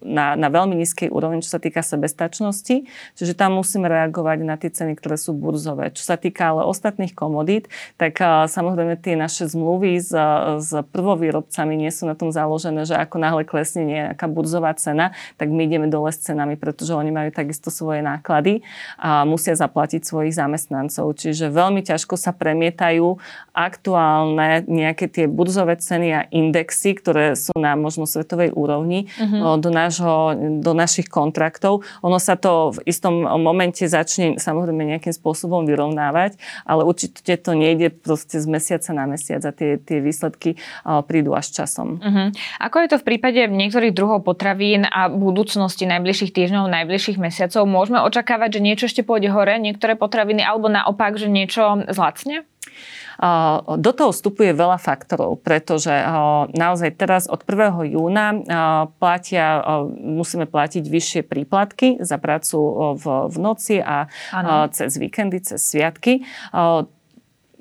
na, 0.06 0.26
na 0.38 0.48
veľmi 0.48 0.78
nízkej 0.78 1.10
úrovni, 1.10 1.42
čo 1.42 1.50
sa 1.50 1.60
týka 1.62 1.82
sebestačnosti, 1.82 2.86
čiže 3.18 3.34
tam 3.34 3.58
musíme 3.58 3.90
reagovať 3.90 4.38
na 4.46 4.54
tie 4.54 4.70
ceny, 4.70 4.94
ktoré 4.94 5.18
sú 5.18 5.34
burzové. 5.34 5.90
Čo 5.90 6.06
sa 6.06 6.14
týka 6.14 6.54
ale 6.54 6.62
ostatných 6.68 7.16
komodít, 7.16 7.66
tak 7.98 8.20
samozrejme 8.46 9.00
tie 9.00 9.18
naše 9.18 9.48
zmluvy 9.50 9.98
s, 9.98 10.12
s 10.60 10.70
prvovýrobcami 10.92 11.74
nie 11.74 11.90
sú 11.90 12.04
na 12.04 12.14
tom 12.14 12.28
založené, 12.30 12.84
že 12.84 12.94
ako 12.94 13.16
náhle 13.16 13.42
klesne 13.48 13.82
nejaká 13.88 14.28
burzová 14.28 14.76
cena, 14.76 15.16
tak 15.40 15.48
my 15.48 15.64
ideme 15.64 15.88
dole 15.88 16.12
s 16.12 16.20
cenami, 16.20 16.60
pretože 16.60 16.92
oni 16.92 17.15
majú 17.16 17.32
takisto 17.32 17.72
svoje 17.72 18.04
náklady 18.04 18.60
a 19.00 19.24
musia 19.24 19.56
zaplatiť 19.56 20.04
svojich 20.04 20.36
zamestnancov. 20.36 21.16
Čiže 21.16 21.48
veľmi 21.48 21.80
ťažko 21.80 22.20
sa 22.20 22.36
premietajú 22.36 23.16
aktuálne 23.56 24.68
nejaké 24.68 25.08
tie 25.08 25.24
burzové 25.24 25.80
ceny 25.80 26.08
a 26.12 26.28
indexy, 26.28 26.92
ktoré 26.92 27.32
sú 27.32 27.56
na 27.56 27.72
možno 27.72 28.04
svetovej 28.04 28.52
úrovni 28.52 29.08
uh-huh. 29.16 29.56
do, 29.56 29.70
nášho, 29.72 30.36
do 30.60 30.76
našich 30.76 31.06
kontraktov. 31.06 31.86
Ono 32.02 32.18
sa 32.18 32.34
to 32.34 32.74
v 32.76 32.90
istom 32.90 33.22
momente 33.40 33.86
začne 33.86 34.36
samozrejme 34.36 34.82
nejakým 34.82 35.14
spôsobom 35.14 35.62
vyrovnávať, 35.62 36.36
ale 36.66 36.82
určite 36.82 37.38
to 37.38 37.54
nejde 37.54 37.94
proste 37.94 38.42
z 38.42 38.46
mesiaca 38.50 38.90
na 38.90 39.06
mesiac 39.06 39.46
a 39.46 39.54
tie, 39.54 39.78
tie 39.78 40.02
výsledky 40.02 40.58
prídu 41.06 41.38
až 41.38 41.54
časom. 41.54 42.02
Uh-huh. 42.02 42.34
Ako 42.58 42.82
je 42.82 42.88
to 42.90 42.96
v 42.98 43.06
prípade 43.14 43.38
niektorých 43.46 43.94
druhov 43.94 44.26
potravín 44.26 44.82
a 44.90 45.06
budúcnosti 45.06 45.86
najbližších 45.86 46.34
týždňov, 46.34 46.66
najbližších 46.66 47.05
najbližších 47.06 47.22
mesiacov 47.22 47.62
môžeme 47.70 48.02
očakávať, 48.02 48.58
že 48.58 48.64
niečo 48.66 48.84
ešte 48.90 49.06
pôjde 49.06 49.30
hore, 49.30 49.54
niektoré 49.62 49.94
potraviny, 49.94 50.42
alebo 50.42 50.66
naopak, 50.66 51.14
že 51.14 51.30
niečo 51.30 51.86
zlacne? 51.86 52.42
Do 53.80 53.90
toho 53.96 54.12
vstupuje 54.12 54.52
veľa 54.52 54.76
faktorov, 54.76 55.40
pretože 55.40 55.88
naozaj 56.52 57.00
teraz 57.00 57.24
od 57.24 57.40
1. 57.48 57.96
júna 57.96 58.26
platia, 59.00 59.64
musíme 59.88 60.44
platiť 60.44 60.84
vyššie 60.84 61.22
príplatky 61.24 61.96
za 62.02 62.20
prácu 62.20 62.58
v, 63.00 63.04
v 63.32 63.36
noci 63.40 63.80
a 63.80 64.12
ano. 64.34 64.68
cez 64.68 65.00
víkendy, 65.00 65.40
cez 65.40 65.64
sviatky 65.64 66.28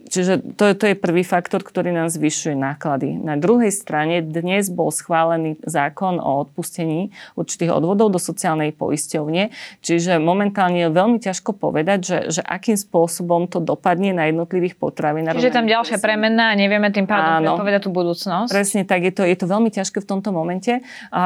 čiže 0.07 0.55
to, 0.55 0.77
to 0.77 0.85
je 0.91 0.95
prvý 0.95 1.25
faktor, 1.25 1.65
ktorý 1.65 1.89
nám 1.91 2.13
zvyšuje 2.13 2.53
náklady. 2.53 3.17
Na 3.17 3.35
druhej 3.35 3.73
strane 3.73 4.21
dnes 4.21 4.69
bol 4.69 4.93
schválený 4.93 5.57
zákon 5.65 6.21
o 6.21 6.45
odpustení 6.45 7.09
určitých 7.33 7.73
odvodov 7.73 8.13
do 8.13 8.19
sociálnej 8.21 8.69
poisťovne, 8.75 9.49
čiže 9.81 10.21
momentálne 10.21 10.85
je 10.85 10.89
veľmi 10.93 11.17
ťažko 11.17 11.57
povedať, 11.57 11.99
že, 12.05 12.17
že 12.37 12.41
akým 12.45 12.77
spôsobom 12.77 13.49
to 13.49 13.57
dopadne 13.57 14.13
na 14.13 14.29
jednotlivých 14.29 14.77
potravinárov. 14.77 15.41
Čiže 15.41 15.55
tam 15.55 15.65
ďalšia 15.65 15.97
premenná 15.97 16.51
a 16.51 16.53
nevieme 16.53 16.93
tým 16.93 17.09
pádom 17.09 17.41
predpovedať 17.41 17.81
tú 17.87 17.91
budúcnosť. 17.95 18.51
Presne 18.53 18.85
tak, 18.85 19.01
je 19.01 19.13
to, 19.15 19.25
je 19.25 19.37
to 19.39 19.49
veľmi 19.49 19.73
ťažké 19.73 20.03
v 20.03 20.07
tomto 20.07 20.29
momente 20.29 20.85
a 21.09 21.23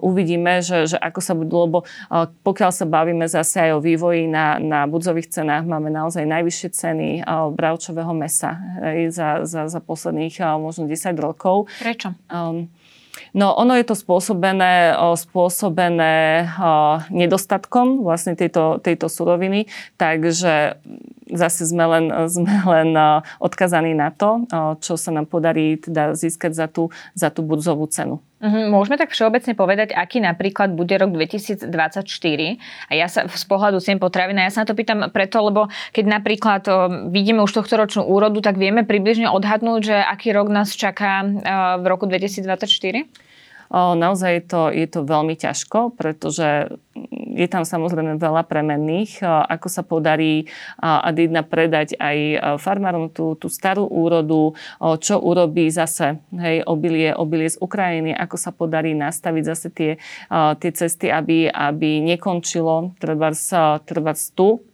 uvidíme, 0.00 0.64
že, 0.64 0.88
že 0.88 0.96
ako 0.96 1.20
sa 1.20 1.34
budú, 1.36 1.56
lebo 1.68 1.78
pokiaľ 2.40 2.70
sa 2.72 2.88
bavíme 2.88 3.26
zase 3.28 3.68
aj 3.68 3.70
o 3.76 3.84
vývoji 3.84 4.30
na, 4.30 4.56
na 4.62 4.86
budzových 4.88 5.28
cenách, 5.28 5.68
máme 5.68 5.90
naozaj 5.90 6.24
najvyššie 6.24 6.68
ceny 6.72 7.08
bravčového 7.52 8.13
mesa 8.14 8.56
za, 9.10 9.42
za, 9.44 9.68
za 9.68 9.80
posledných 9.82 10.38
možno 10.56 10.86
10 10.86 11.18
rokov. 11.18 11.68
Prečo? 11.82 12.14
Um, 12.30 12.70
No 13.34 13.54
ono 13.54 13.78
je 13.78 13.86
to 13.86 13.94
spôsobené, 13.94 14.94
spôsobené 14.94 16.46
nedostatkom 17.10 18.02
vlastne 18.02 18.34
tejto, 18.34 18.82
tejto 18.82 19.06
suroviny, 19.06 19.70
takže 19.98 20.78
zase 21.34 21.66
sme 21.66 21.84
len, 21.84 22.04
sme 22.34 22.54
len 22.64 22.94
odkazaní 23.42 23.92
na 23.92 24.14
to, 24.14 24.46
čo 24.80 24.94
sa 24.94 25.10
nám 25.10 25.26
podarí 25.26 25.76
teda 25.76 26.14
získať 26.14 26.54
za 26.54 26.66
tú, 26.70 26.94
za 27.12 27.28
tú 27.28 27.42
burzovú 27.42 27.90
cenu. 27.90 28.22
Mhm, 28.44 28.68
môžeme 28.68 29.00
tak 29.00 29.08
všeobecne 29.08 29.56
povedať, 29.56 29.96
aký 29.96 30.20
napríklad 30.20 30.76
bude 30.76 30.92
rok 31.00 31.16
2024. 31.16 31.64
A 32.88 32.92
ja 32.92 33.08
sa 33.08 33.24
z 33.24 33.44
pohľadu 33.48 33.80
cien 33.80 33.96
potravín, 33.96 34.36
ja 34.36 34.52
sa 34.52 34.62
na 34.62 34.68
to 34.68 34.76
pýtam 34.76 35.08
preto, 35.08 35.40
lebo 35.40 35.72
keď 35.96 36.04
napríklad 36.20 36.62
o, 36.68 36.74
vidíme 37.08 37.40
už 37.40 37.56
tohto 37.56 37.80
ročnú 37.80 38.04
úrodu, 38.04 38.44
tak 38.44 38.60
vieme 38.60 38.84
približne 38.84 39.32
odhadnúť, 39.32 39.80
že 39.80 39.96
aký 39.96 40.36
rok 40.36 40.52
nás 40.52 40.76
čaká 40.76 41.24
v 41.80 41.84
roku 41.88 42.04
2024? 42.04 43.08
Naozaj 43.74 44.30
je 44.30 44.44
to, 44.44 44.62
je 44.70 44.86
to 44.86 45.00
veľmi 45.02 45.34
ťažko, 45.34 45.96
pretože 45.96 46.68
je 47.34 47.48
tam 47.50 47.66
samozrejme 47.66 48.16
veľa 48.16 48.46
premenných. 48.46 49.20
Ako 49.26 49.66
sa 49.66 49.82
podarí 49.82 50.46
Adidna 50.78 51.42
predať 51.42 51.98
aj 51.98 52.18
farmárom 52.62 53.10
tú, 53.10 53.34
tú 53.34 53.50
starú 53.50 53.84
úrodu, 53.90 54.54
čo 55.02 55.18
urobí 55.18 55.68
zase 55.68 56.22
hej, 56.30 56.62
obilie, 56.64 57.10
obilie 57.12 57.50
z 57.50 57.58
Ukrajiny, 57.58 58.14
ako 58.14 58.36
sa 58.38 58.54
podarí 58.54 58.94
nastaviť 58.94 59.44
zase 59.44 59.68
tie, 59.74 59.92
tie 60.30 60.70
cesty, 60.70 61.10
aby, 61.10 61.50
aby 61.50 62.00
nekončilo 62.02 62.94
treba 62.98 63.34
tu 64.34 64.48
Mm, 64.54 64.73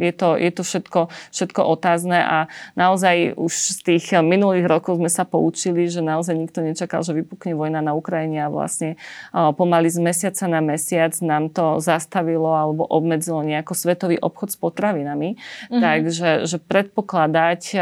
je 0.00 0.12
to, 0.16 0.40
je 0.40 0.50
to 0.56 0.62
všetko, 0.64 1.00
všetko 1.36 1.60
otázne 1.68 2.16
a 2.16 2.48
naozaj 2.80 3.36
už 3.36 3.52
z 3.52 3.78
tých 3.84 4.06
minulých 4.24 4.64
rokov 4.64 4.96
sme 4.96 5.12
sa 5.12 5.28
poučili, 5.28 5.84
že 5.84 6.00
naozaj 6.00 6.32
nikto 6.32 6.64
nečakal, 6.64 7.04
že 7.04 7.12
vypukne 7.12 7.52
vojna 7.52 7.84
na 7.84 7.92
Ukrajine 7.92 8.40
a 8.40 8.48
vlastne 8.48 8.96
pomaly 9.36 9.92
z 9.92 10.00
mesiaca 10.00 10.48
na 10.48 10.64
mesiac 10.64 11.12
nám 11.20 11.52
to 11.52 11.76
zastavilo 11.84 12.56
alebo 12.56 12.88
obmedzilo 12.88 13.44
nejako 13.44 13.76
svetový 13.76 14.16
obchod 14.16 14.48
s 14.48 14.56
potravinami. 14.56 15.36
Mm-hmm. 15.36 15.80
Takže 15.84 16.28
že 16.48 16.56
predpokladať 16.56 17.76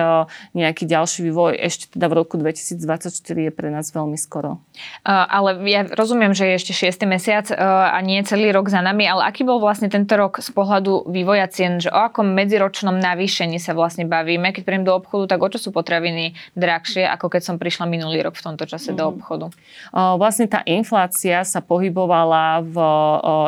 nejaký 0.58 0.82
ďalší 0.82 1.30
vývoj 1.30 1.54
ešte 1.62 1.94
teda 1.94 2.10
v 2.10 2.14
roku 2.18 2.34
2024 2.42 3.14
je 3.22 3.52
pre 3.54 3.70
nás 3.70 3.86
veľmi 3.94 4.18
skoro. 4.18 4.58
Ale 5.06 5.62
ja 5.70 5.86
rozumiem, 5.86 6.34
že 6.34 6.50
je 6.50 6.54
ešte 6.58 6.72
6. 6.74 7.06
mesiac 7.06 7.46
a 7.54 7.94
nie 8.02 8.18
celý 8.26 8.50
rok 8.50 8.66
za 8.66 8.82
nami, 8.82 9.06
ale 9.06 9.30
aký 9.30 9.46
bol 9.46 9.62
vlastne 9.62 9.86
tento 9.86 10.18
rok 10.18 10.42
z 10.42 10.50
pohľadu 10.50 11.06
vývoja 11.06 11.46
cien 11.46 11.67
cien, 11.68 11.84
že 11.84 11.92
o 11.92 12.00
akom 12.00 12.32
medziročnom 12.32 12.96
navýšení 12.96 13.60
sa 13.60 13.76
vlastne 13.76 14.08
bavíme. 14.08 14.56
Keď 14.56 14.62
príjem 14.64 14.84
do 14.88 14.96
obchodu, 14.96 15.36
tak 15.36 15.44
o 15.44 15.48
čo 15.52 15.60
sú 15.60 15.68
potraviny 15.70 16.32
drahšie, 16.56 17.04
ako 17.04 17.28
keď 17.28 17.42
som 17.44 17.56
prišla 17.60 17.84
minulý 17.84 18.24
rok 18.24 18.40
v 18.40 18.44
tomto 18.48 18.64
čase 18.64 18.90
mm. 18.92 18.96
do 18.96 19.04
mhm. 19.04 19.12
obchodu? 19.12 19.46
Vlastne 19.92 20.46
tá 20.48 20.64
inflácia 20.64 21.44
sa 21.44 21.60
pohybovala 21.60 22.64
v, 22.64 22.76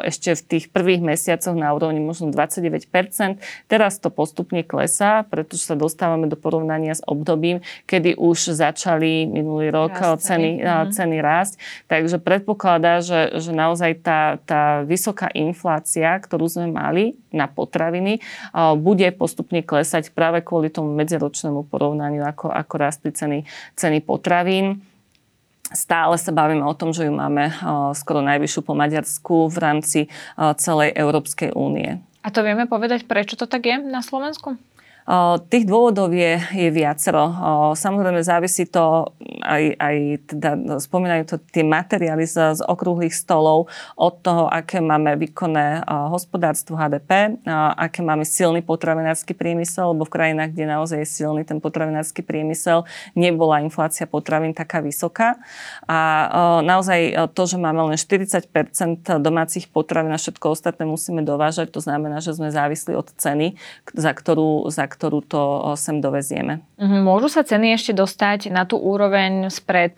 ešte 0.05 0.37
v 0.37 0.43
tých 0.57 0.65
prvých 0.69 1.01
mesiacoch 1.01 1.57
na 1.57 1.73
úrovni 1.73 2.05
možno 2.05 2.29
29%. 2.29 3.41
Teraz 3.67 3.97
to 3.97 4.13
postupne 4.13 4.61
klesá, 4.61 5.25
pretože 5.25 5.65
sa 5.65 5.75
dostávame 5.79 6.29
do 6.29 6.37
porovnania 6.37 6.93
s 6.93 7.03
obdobím, 7.07 7.65
kedy 7.89 8.21
už 8.21 8.53
začali 8.53 9.25
minulý 9.25 9.73
rok 9.73 9.97
Rast, 9.97 10.27
ceny, 10.29 10.61
mm. 10.61 10.93
ceny 10.93 11.17
rásť. 11.23 11.55
Takže 11.87 12.21
predpokladá, 12.21 13.01
že, 13.01 13.41
že 13.41 13.55
naozaj 13.55 14.03
tá, 14.03 14.37
tá 14.43 14.83
vysoká 14.85 15.31
inflácia, 15.33 16.19
ktorú 16.19 16.51
sme 16.51 16.69
mali 16.71 17.15
na 17.31 17.47
potraviny, 17.47 18.10
ceny 18.11 18.79
bude 18.83 19.07
postupne 19.15 19.63
klesať 19.63 20.11
práve 20.11 20.43
kvôli 20.43 20.73
tomu 20.73 20.91
medziročnému 20.99 21.71
porovnaniu, 21.71 22.27
ako, 22.27 22.51
ako 22.51 22.75
rastli 22.75 23.15
ceny, 23.15 23.39
ceny 23.79 24.03
potravín. 24.03 24.83
Stále 25.71 26.19
sa 26.19 26.35
bavíme 26.35 26.67
o 26.67 26.75
tom, 26.75 26.91
že 26.91 27.07
ju 27.07 27.13
máme 27.15 27.55
skoro 27.95 28.27
najvyššiu 28.27 28.61
po 28.67 28.75
Maďarsku 28.75 29.47
v 29.47 29.57
rámci 29.63 30.01
celej 30.59 30.91
Európskej 30.99 31.55
únie. 31.55 32.03
A 32.27 32.35
to 32.35 32.43
vieme 32.43 32.67
povedať, 32.67 33.07
prečo 33.07 33.39
to 33.39 33.47
tak 33.47 33.63
je 33.63 33.79
na 33.79 34.03
Slovensku? 34.03 34.59
Tých 35.51 35.65
dôvodov 35.67 36.13
je, 36.13 36.39
je 36.55 36.69
viacero. 36.71 37.33
Samozrejme 37.75 38.21
závisí 38.23 38.69
to 38.69 39.11
aj, 39.43 39.65
aj 39.81 39.97
teda 40.29 40.51
spomínajú 40.79 41.23
to 41.27 41.37
tie 41.51 41.65
materiály 41.65 42.29
z, 42.29 42.61
z 42.61 42.63
okrúhlych 42.63 43.11
stolov 43.11 43.67
od 43.97 44.15
toho, 44.21 44.47
aké 44.47 44.79
máme 44.79 45.17
výkonné 45.17 45.83
hospodárstvo 45.89 46.77
HDP, 46.77 47.41
aké 47.75 48.05
máme 48.05 48.23
silný 48.29 48.61
potravinársky 48.61 49.33
priemysel, 49.33 49.97
lebo 49.97 50.05
v 50.05 50.15
krajinách, 50.15 50.53
kde 50.53 50.67
naozaj 50.69 50.99
je 51.03 51.09
silný 51.09 51.43
ten 51.49 51.59
potravinársky 51.59 52.21
priemysel, 52.21 52.85
nebola 53.17 53.65
inflácia 53.65 54.05
potravín 54.05 54.53
taká 54.53 54.85
vysoká. 54.85 55.41
A 55.89 56.29
naozaj 56.63 57.31
to, 57.33 57.43
že 57.49 57.57
máme 57.57 57.91
len 57.91 57.97
40% 57.97 58.47
domácich 59.19 59.67
potravín 59.71 60.13
a 60.13 60.21
všetko 60.21 60.55
ostatné 60.55 60.85
musíme 60.87 61.25
dovážať, 61.25 61.73
to 61.73 61.81
znamená, 61.81 62.21
že 62.23 62.37
sme 62.37 62.53
závislí 62.53 62.95
od 62.95 63.09
ceny, 63.17 63.57
za 63.95 64.13
ktorú, 64.13 64.69
za 64.69 64.90
ktorú 64.91 65.23
to 65.23 65.43
sem 65.79 66.03
dovezieme. 66.03 66.67
Mhm, 66.83 67.07
môžu 67.07 67.31
sa 67.31 67.47
ceny 67.47 67.79
ešte 67.79 67.95
dostať 67.95 68.51
na 68.51 68.67
tú 68.67 68.75
úroveň 68.75 69.47
spred 69.53 69.95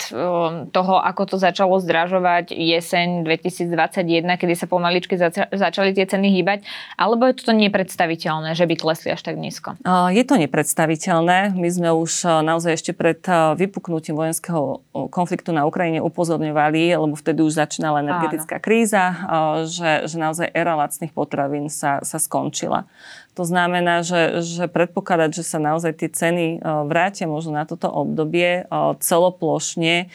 toho, 0.68 0.94
ako 1.00 1.22
to 1.24 1.36
začalo 1.40 1.80
zdražovať 1.80 2.52
jeseň 2.52 3.24
2021, 3.24 4.26
kedy 4.36 4.54
sa 4.58 4.66
pomaličky 4.68 5.16
začali 5.50 5.96
tie 5.96 6.04
ceny 6.04 6.28
hýbať, 6.42 6.66
alebo 7.00 7.24
je 7.30 7.38
toto 7.40 7.56
nepredstaviteľné, 7.56 8.52
že 8.52 8.68
by 8.68 8.74
klesli 8.76 9.14
až 9.14 9.22
tak 9.24 9.40
nízko? 9.40 9.78
Je 10.12 10.22
to 10.26 10.36
nepredstaviteľné. 10.36 11.54
My 11.54 11.68
sme 11.70 11.94
už 11.94 12.42
naozaj 12.42 12.76
ešte 12.76 12.92
pred 12.92 13.22
vypuknutím 13.56 14.18
vojenského 14.18 14.82
konfliktu 15.08 15.54
na 15.54 15.64
Ukrajine 15.64 16.02
upozorňovali, 16.02 16.98
lebo 16.98 17.14
vtedy 17.14 17.46
už 17.46 17.56
začínala 17.56 18.02
energetická 18.02 18.58
Áno. 18.58 18.64
kríza, 18.64 19.04
že, 19.70 20.10
že 20.10 20.16
naozaj 20.18 20.50
era 20.50 20.74
lacných 20.74 21.14
potravín 21.14 21.70
sa, 21.70 22.02
sa 22.02 22.18
skončila. 22.18 22.90
To 23.32 23.48
znamená, 23.48 24.04
že, 24.04 24.44
že 24.44 24.68
predpokladať, 24.68 25.40
že 25.40 25.44
sa 25.44 25.56
naozaj 25.56 26.04
tie 26.04 26.12
ceny 26.12 26.46
e, 26.60 26.68
vrátia 26.84 27.24
možno 27.24 27.56
na 27.56 27.64
toto 27.64 27.88
obdobie 27.88 28.62
e, 28.62 28.76
celoplošne 29.00 29.94
e, 30.04 30.06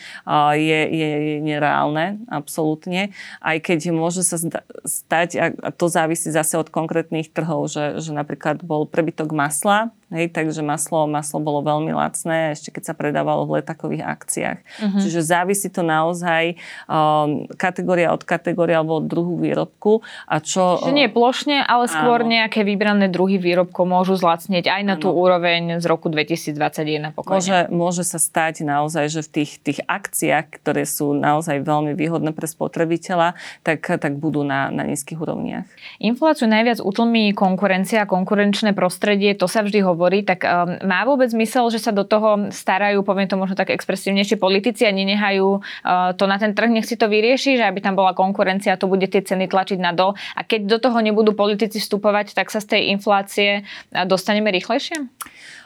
je, 0.53 0.81
je, 0.85 1.09
je 1.09 1.35
nereálne, 1.41 2.21
absolútne. 2.29 3.09
Aj 3.41 3.57
keď 3.57 3.89
môže 3.89 4.21
sa 4.21 4.37
stať, 4.85 5.29
a 5.41 5.69
to 5.73 5.89
závisí 5.89 6.29
zase 6.29 6.61
od 6.61 6.69
konkrétnych 6.69 7.33
trhov, 7.33 7.73
že, 7.73 7.97
že 8.05 8.13
napríklad 8.13 8.61
bol 8.61 8.85
prebytok 8.85 9.33
masla, 9.33 9.89
Hej, 10.07 10.31
takže 10.31 10.63
maslo, 10.63 11.03
maslo 11.03 11.43
bolo 11.43 11.59
veľmi 11.67 11.91
lacné, 11.91 12.55
ešte 12.55 12.71
keď 12.71 12.83
sa 12.87 12.93
predávalo 12.95 13.43
v 13.43 13.59
letakových 13.59 14.07
akciách. 14.07 14.59
Uh-huh. 14.63 14.99
Čiže 15.03 15.19
závisí 15.19 15.67
to 15.67 15.83
naozaj 15.83 16.55
um, 16.87 17.43
kategória 17.59 18.15
od 18.15 18.23
kategórie 18.23 18.71
alebo 18.71 19.03
od 19.03 19.05
druhu 19.11 19.35
výrobku. 19.35 19.99
A 20.23 20.39
čo, 20.39 20.79
Čiže 20.79 20.95
nie 20.95 21.11
plošne, 21.11 21.59
ale 21.59 21.91
skôr 21.91 22.23
áno. 22.23 22.31
nejaké 22.31 22.63
vybrané 22.63 23.11
druhy 23.11 23.35
výrobkov 23.35 23.83
môžu 23.83 24.15
zlacnieť 24.15 24.71
aj 24.71 24.81
na 24.87 24.95
áno. 24.95 25.03
tú 25.03 25.11
úroveň 25.11 25.83
z 25.83 25.85
roku 25.91 26.07
2021 26.07 27.11
pokojne. 27.11 27.35
Môže, 27.43 27.57
môže 27.67 28.03
sa 28.07 28.15
stať 28.15 28.63
naozaj, 28.63 29.11
že 29.11 29.27
v 29.27 29.43
tých, 29.43 29.59
tých 29.59 29.83
akciách, 29.91 30.63
ktoré 30.63 30.87
sú 30.87 31.11
naozaj 31.19 31.59
veľmi 31.67 31.91
výhodné 31.99 32.31
pre 32.31 32.47
spotrebiteľa, 32.47 33.35
tak, 33.59 33.83
tak 33.83 34.15
budú 34.15 34.47
na, 34.47 34.71
na 34.71 34.87
nízkych 34.87 35.19
úrovniach. 35.19 35.67
Infláciu 35.99 36.47
najviac 36.47 36.79
utlmí 36.79 37.35
konkurencia 37.35 38.07
a 38.07 38.07
konkurenčné 38.07 38.71
prostredie, 38.71 39.35
to 39.35 39.51
sa 39.51 39.67
vždy 39.67 39.83
hovorí 39.83 39.96
hovorí, 39.97 40.21
tak 40.21 40.45
um, 40.45 40.77
má 40.85 41.01
vôbec 41.09 41.33
zmysel, 41.33 41.73
že 41.73 41.81
sa 41.81 41.89
do 41.89 42.05
toho 42.05 42.53
starajú, 42.53 43.01
poviem 43.01 43.25
to 43.25 43.33
možno 43.33 43.57
tak 43.57 43.73
expresívnejšie, 43.73 44.37
politici 44.37 44.85
a 44.85 44.93
nenehajú 44.93 45.57
uh, 45.57 46.13
to 46.13 46.29
na 46.29 46.37
ten 46.37 46.53
trh, 46.53 46.69
nech 46.69 46.85
si 46.85 46.93
to 46.93 47.09
vyrieši, 47.09 47.57
že 47.57 47.65
aby 47.65 47.81
tam 47.81 47.97
bola 47.97 48.13
konkurencia, 48.13 48.77
to 48.77 48.85
bude 48.85 49.09
tie 49.09 49.25
ceny 49.25 49.49
tlačiť 49.49 49.81
nadol. 49.81 50.13
A 50.37 50.45
keď 50.45 50.69
do 50.69 50.77
toho 50.77 51.01
nebudú 51.01 51.33
politici 51.33 51.81
vstupovať, 51.81 52.37
tak 52.37 52.53
sa 52.53 52.61
z 52.61 52.77
tej 52.77 52.81
inflácie 52.93 53.65
dostaneme 54.05 54.53
rýchlejšie? 54.53 55.09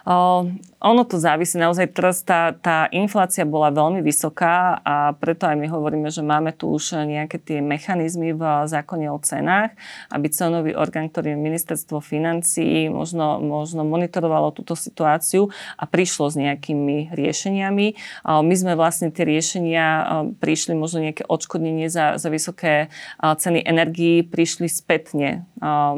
Ono 0.06 1.02
to 1.06 1.22
závisí. 1.22 1.62
Naozaj 1.62 1.94
teraz 1.94 2.26
tá, 2.26 2.58
tá 2.58 2.90
inflácia 2.90 3.46
bola 3.46 3.70
veľmi 3.70 4.02
vysoká 4.02 4.82
a 4.82 5.14
preto 5.14 5.46
aj 5.46 5.54
my 5.54 5.70
hovoríme, 5.70 6.10
že 6.10 6.26
máme 6.26 6.58
tu 6.58 6.74
už 6.74 7.06
nejaké 7.06 7.38
tie 7.38 7.62
mechanizmy 7.62 8.34
v 8.34 8.42
zákone 8.66 9.14
o 9.14 9.22
cenách, 9.22 9.78
aby 10.10 10.28
cenový 10.34 10.74
orgán, 10.74 11.06
ktorý 11.06 11.38
je 11.38 11.46
ministerstvo 11.46 12.02
financí, 12.02 12.90
možno, 12.90 13.38
možno 13.38 13.86
monitorovalo 13.86 14.50
túto 14.50 14.74
situáciu 14.74 15.54
a 15.78 15.86
prišlo 15.86 16.34
s 16.34 16.36
nejakými 16.42 17.14
riešeniami. 17.14 17.88
My 18.26 18.56
sme 18.58 18.74
vlastne 18.74 19.14
tie 19.14 19.22
riešenia 19.22 20.10
prišli, 20.42 20.74
možno 20.74 21.06
nejaké 21.06 21.30
odškodnenie 21.30 21.94
za, 21.94 22.18
za 22.18 22.34
vysoké 22.34 22.90
ceny 23.22 23.62
energií, 23.62 24.26
prišli 24.26 24.66
spätne. 24.66 25.46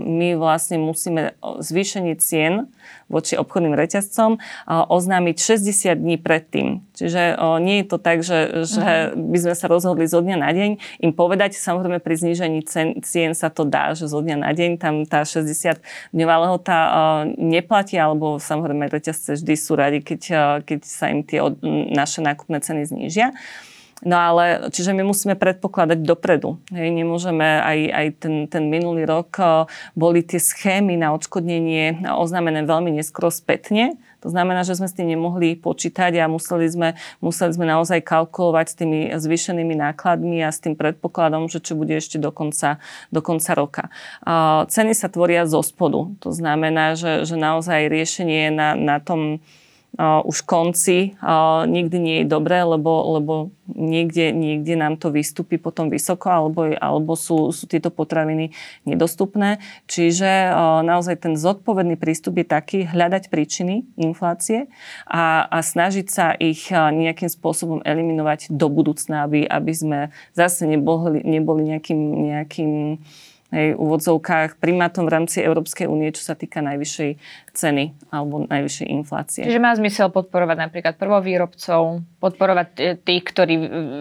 My 0.03 0.35
vlastne 0.35 0.75
musíme 0.75 1.39
zvýšenie 1.39 2.19
cien 2.19 2.67
voči 3.07 3.39
obchodným 3.39 3.77
reťazcom 3.93 4.41
oznámiť 4.65 5.37
60 5.37 6.01
dní 6.01 6.17
predtým. 6.17 6.81
Čiže 6.97 7.37
nie 7.61 7.85
je 7.85 7.85
to 7.85 8.01
tak, 8.01 8.25
že, 8.25 8.65
že 8.65 9.13
by 9.13 9.37
sme 9.37 9.53
sa 9.53 9.69
rozhodli 9.69 10.09
zo 10.09 10.25
dňa 10.25 10.37
na 10.41 10.49
deň 10.49 10.69
im 11.05 11.13
povedať. 11.13 11.53
Samozrejme 11.53 12.01
pri 12.01 12.15
znížení 12.17 12.65
cien, 12.65 12.97
cien 13.05 13.37
sa 13.37 13.53
to 13.53 13.69
dá, 13.69 13.93
že 13.93 14.09
zo 14.09 14.25
dňa 14.25 14.41
na 14.41 14.49
deň 14.49 14.81
tam 14.81 15.05
tá 15.05 15.21
60-dňová 15.21 16.35
lehota 16.49 16.77
neplatí, 17.37 18.01
alebo 18.01 18.41
samozrejme 18.41 18.89
reťazce 18.89 19.37
vždy 19.37 19.53
sú 19.53 19.77
radi, 19.77 20.01
keď, 20.01 20.21
keď 20.65 20.79
sa 20.81 21.13
im 21.13 21.21
tie 21.21 21.45
naše 21.93 22.25
nákupné 22.25 22.57
ceny 22.65 22.89
znížia. 22.89 23.29
No 24.03 24.19
ale, 24.19 24.67
čiže 24.67 24.91
my 24.91 25.07
musíme 25.07 25.39
predpokladať 25.39 26.03
dopredu. 26.03 26.59
Hej, 26.75 26.91
nemôžeme, 26.91 27.63
aj, 27.63 27.79
aj 27.87 28.07
ten, 28.19 28.35
ten 28.51 28.67
minulý 28.67 29.07
rok 29.07 29.39
boli 29.95 30.19
tie 30.19 30.43
schémy 30.43 30.99
na 30.99 31.15
odškodnenie 31.15 32.03
oznámené 32.11 32.67
veľmi 32.67 32.91
neskoro 32.91 33.31
spätne. 33.31 33.95
To 34.23 34.31
znamená, 34.31 34.63
že 34.63 34.79
sme 34.79 34.87
s 34.87 34.95
tým 34.95 35.11
nemohli 35.11 35.59
počítať 35.59 36.15
a 36.23 36.31
museli 36.31 36.67
sme, 36.71 36.95
museli 37.19 37.51
sme 37.51 37.67
naozaj 37.67 37.99
kalkulovať 38.07 38.65
s 38.71 38.75
tými 38.79 38.99
zvýšenými 39.19 39.75
nákladmi 39.75 40.39
a 40.43 40.51
s 40.51 40.63
tým 40.63 40.79
predpokladom, 40.79 41.51
že 41.51 41.59
čo 41.59 41.75
bude 41.75 41.91
ešte 41.95 42.19
do 42.19 42.31
konca, 42.31 42.79
do 43.11 43.19
konca 43.19 43.51
roka. 43.51 43.83
Ceny 44.71 44.95
sa 44.95 45.11
tvoria 45.11 45.43
zo 45.43 45.59
spodu. 45.59 46.07
To 46.23 46.31
znamená, 46.31 46.95
že, 46.95 47.27
že 47.27 47.35
naozaj 47.35 47.91
riešenie 47.91 48.47
na, 48.47 48.79
na 48.79 49.03
tom 49.03 49.43
uh, 49.43 49.62
už 50.01 50.49
konci 50.49 51.13
nikdy 51.69 51.97
nie 52.01 52.15
je 52.21 52.25
dobré, 52.25 52.65
lebo, 52.65 53.13
lebo 53.13 53.33
niekde, 53.69 54.33
niekde 54.33 54.73
nám 54.73 54.97
to 54.97 55.13
vystúpi 55.13 55.61
potom 55.61 55.93
vysoko 55.93 56.33
alebo, 56.33 56.65
alebo 56.73 57.13
sú, 57.13 57.53
sú 57.53 57.69
tieto 57.69 57.93
potraviny 57.93 58.57
nedostupné. 58.89 59.61
Čiže 59.85 60.49
naozaj 60.81 61.21
ten 61.21 61.33
zodpovedný 61.37 62.01
prístup 62.01 62.41
je 62.41 62.45
taký 62.49 62.79
hľadať 62.89 63.29
príčiny 63.29 63.85
inflácie 64.01 64.65
a, 65.05 65.45
a 65.45 65.57
snažiť 65.61 66.07
sa 66.09 66.33
ich 66.33 66.73
nejakým 66.73 67.29
spôsobom 67.29 67.85
eliminovať 67.85 68.49
do 68.49 68.67
budúcna, 68.73 69.29
aby, 69.29 69.45
aby 69.45 69.73
sme 69.77 69.99
zase 70.33 70.65
neboli, 70.65 71.21
neboli 71.21 71.69
nejakým, 71.69 72.01
nejakým 72.33 72.97
hej, 73.53 73.77
úvodzovkách 73.77 74.57
primátom 74.57 75.05
v 75.05 75.13
rámci 75.13 75.45
Európskej 75.45 75.85
únie, 75.85 76.09
čo 76.09 76.25
sa 76.25 76.33
týka 76.33 76.65
najvyššej 76.65 77.11
ceny 77.53 78.09
alebo 78.09 78.49
najvyššej 78.49 78.87
inflácie. 78.89 79.45
Čiže 79.45 79.61
má 79.61 79.69
zmysel 79.77 80.09
podporovať 80.09 80.57
napríklad 80.57 80.97
prvovýrobcov, 80.97 82.01
podporovať 82.17 82.97
tých, 83.05 83.23
ktorí 83.29 83.55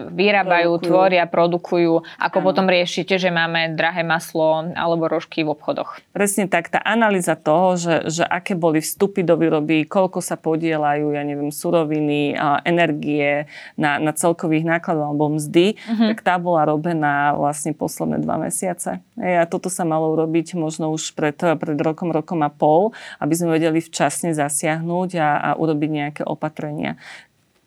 vyrábajú, 0.09 0.81
produkujú. 0.81 0.89
tvoria, 0.89 1.23
produkujú, 1.29 1.93
ako 2.17 2.37
ano. 2.41 2.45
potom 2.49 2.65
riešite, 2.65 3.21
že 3.21 3.29
máme 3.29 3.77
drahé 3.77 4.01
maslo 4.01 4.73
alebo 4.73 5.05
rožky 5.05 5.45
v 5.45 5.53
obchodoch. 5.53 6.01
Presne 6.09 6.49
tak, 6.49 6.73
tá 6.73 6.81
analýza 6.81 7.37
toho, 7.37 7.77
že, 7.77 8.09
že 8.09 8.23
aké 8.25 8.57
boli 8.57 8.81
vstupy 8.81 9.21
do 9.21 9.37
výroby, 9.37 9.85
koľko 9.85 10.17
sa 10.17 10.33
podielajú, 10.33 11.13
ja 11.13 11.21
neviem, 11.21 11.53
suroviny, 11.53 12.33
energie 12.65 13.45
na, 13.77 14.01
na 14.01 14.17
celkových 14.17 14.65
nákladoch 14.65 15.13
alebo 15.13 15.37
mzdy, 15.37 15.77
uh-huh. 15.77 16.09
tak 16.15 16.25
tá 16.25 16.35
bola 16.41 16.65
robená 16.65 17.37
vlastne 17.37 17.77
posledné 17.77 18.25
dva 18.25 18.41
mesiace. 18.41 18.97
A 19.43 19.49
toto 19.49 19.67
sa 19.67 19.83
malo 19.83 20.15
urobiť 20.15 20.55
možno 20.55 20.95
už 20.95 21.11
pred, 21.19 21.35
pred 21.35 21.77
rokom, 21.83 22.15
rokom 22.15 22.39
a 22.41 22.49
pol, 22.49 22.95
aby 23.19 23.33
sme 23.35 23.59
vedeli 23.59 23.83
včasne 23.83 24.31
zasiahnuť 24.31 25.19
a, 25.19 25.29
a 25.37 25.49
urobiť 25.59 25.89
nejaké 25.91 26.21
opatrenia. 26.23 26.95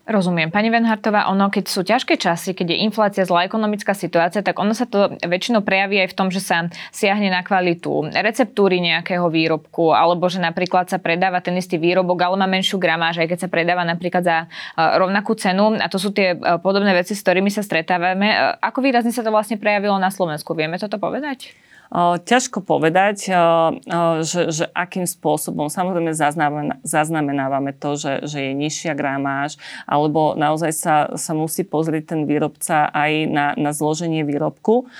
Rozumiem. 0.06 0.54
Pani 0.54 0.70
Venhartová, 0.70 1.26
ono, 1.26 1.50
keď 1.50 1.64
sú 1.66 1.82
ťažké 1.82 2.14
časy, 2.14 2.54
keď 2.54 2.78
je 2.78 2.86
inflácia, 2.86 3.26
zlá 3.26 3.42
ekonomická 3.42 3.90
situácia, 3.90 4.38
tak 4.38 4.54
ono 4.62 4.70
sa 4.70 4.86
to 4.86 5.18
väčšinou 5.18 5.66
prejaví 5.66 5.98
aj 5.98 6.14
v 6.14 6.16
tom, 6.22 6.30
že 6.30 6.38
sa 6.38 6.70
siahne 6.94 7.26
na 7.26 7.42
kvalitu 7.42 8.14
receptúry 8.14 8.78
nejakého 8.78 9.26
výrobku, 9.26 9.90
alebo 9.90 10.30
že 10.30 10.38
napríklad 10.38 10.86
sa 10.86 11.02
predáva 11.02 11.42
ten 11.42 11.58
istý 11.58 11.74
výrobok, 11.74 12.22
ale 12.22 12.38
má 12.38 12.46
menšiu 12.46 12.78
gramáž, 12.78 13.18
aj 13.18 13.34
keď 13.34 13.38
sa 13.42 13.48
predáva 13.50 13.82
napríklad 13.82 14.22
za 14.22 14.38
e, 14.38 14.46
rovnakú 14.78 15.34
cenu. 15.34 15.74
A 15.74 15.90
to 15.90 15.98
sú 15.98 16.14
tie 16.14 16.38
e, 16.38 16.54
podobné 16.62 16.94
veci, 16.94 17.18
s 17.18 17.26
ktorými 17.26 17.50
sa 17.50 17.66
stretávame. 17.66 18.30
E, 18.30 18.36
ako 18.62 18.86
výrazne 18.86 19.10
sa 19.10 19.26
to 19.26 19.34
vlastne 19.34 19.58
prejavilo 19.58 19.98
na 19.98 20.14
Slovensku? 20.14 20.54
Vieme 20.54 20.78
toto 20.78 21.02
povedať? 21.02 21.50
Ťažko 21.94 22.66
povedať, 22.66 23.30
že, 24.26 24.40
že 24.50 24.64
akým 24.74 25.06
spôsobom. 25.06 25.70
Samozrejme 25.70 26.12
zaznamenávame 26.82 27.70
to, 27.76 27.94
že, 27.94 28.26
že 28.26 28.50
je 28.50 28.52
nižšia 28.58 28.92
gramáž, 28.98 29.54
alebo 29.86 30.34
naozaj 30.34 30.72
sa, 30.74 30.96
sa 31.14 31.32
musí 31.32 31.62
pozrieť 31.62 32.16
ten 32.16 32.20
výrobca 32.26 32.90
aj 32.90 33.12
na, 33.30 33.46
na 33.54 33.70
zloženie 33.70 34.26
výrobku 34.26 34.90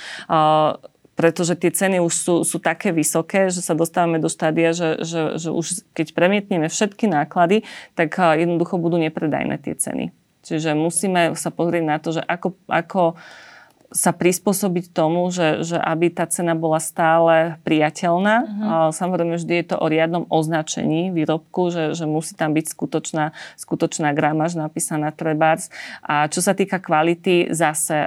pretože 1.17 1.57
tie 1.57 1.73
ceny 1.73 1.97
už 2.05 2.13
sú, 2.13 2.35
sú 2.45 2.61
také 2.61 2.93
vysoké, 2.93 3.49
že 3.49 3.65
sa 3.65 3.73
dostávame 3.73 4.21
do 4.21 4.29
štádia, 4.29 4.77
že, 4.77 5.01
že, 5.01 5.41
že 5.41 5.49
už 5.49 5.89
keď 5.97 6.13
premietneme 6.13 6.69
všetky 6.69 7.09
náklady, 7.09 7.65
tak 7.97 8.21
jednoducho 8.21 8.77
budú 8.77 9.01
nepredajné 9.01 9.57
tie 9.65 9.75
ceny. 9.75 10.13
Čiže 10.45 10.79
musíme 10.79 11.35
sa 11.35 11.51
pozrieť 11.51 11.85
na 11.89 11.97
to, 11.99 12.15
že 12.15 12.23
ako, 12.23 12.55
ako 12.71 13.19
sa 13.95 14.11
prispôsobiť 14.11 14.91
tomu, 14.91 15.31
že, 15.31 15.63
že 15.63 15.79
aby 15.79 16.11
tá 16.11 16.27
cena 16.27 16.59
bola 16.59 16.83
stále 16.83 17.61
priateľná. 17.63 18.37
Uh-huh. 18.43 18.91
Samozrejme, 18.91 19.39
vždy 19.39 19.55
je 19.63 19.67
to 19.71 19.77
o 19.79 19.87
riadnom 19.87 20.25
označení 20.27 21.15
výrobku, 21.15 21.71
že, 21.71 21.95
že 21.95 22.05
musí 22.07 22.35
tam 22.35 22.55
byť 22.55 22.67
skutočná, 22.67 23.25
skutočná 23.55 24.11
gramáž 24.11 24.59
napísaná 24.59 25.15
trebárs. 25.15 25.71
A 26.03 26.27
čo 26.27 26.43
sa 26.43 26.57
týka 26.57 26.83
kvality, 26.83 27.55
zase 27.55 28.07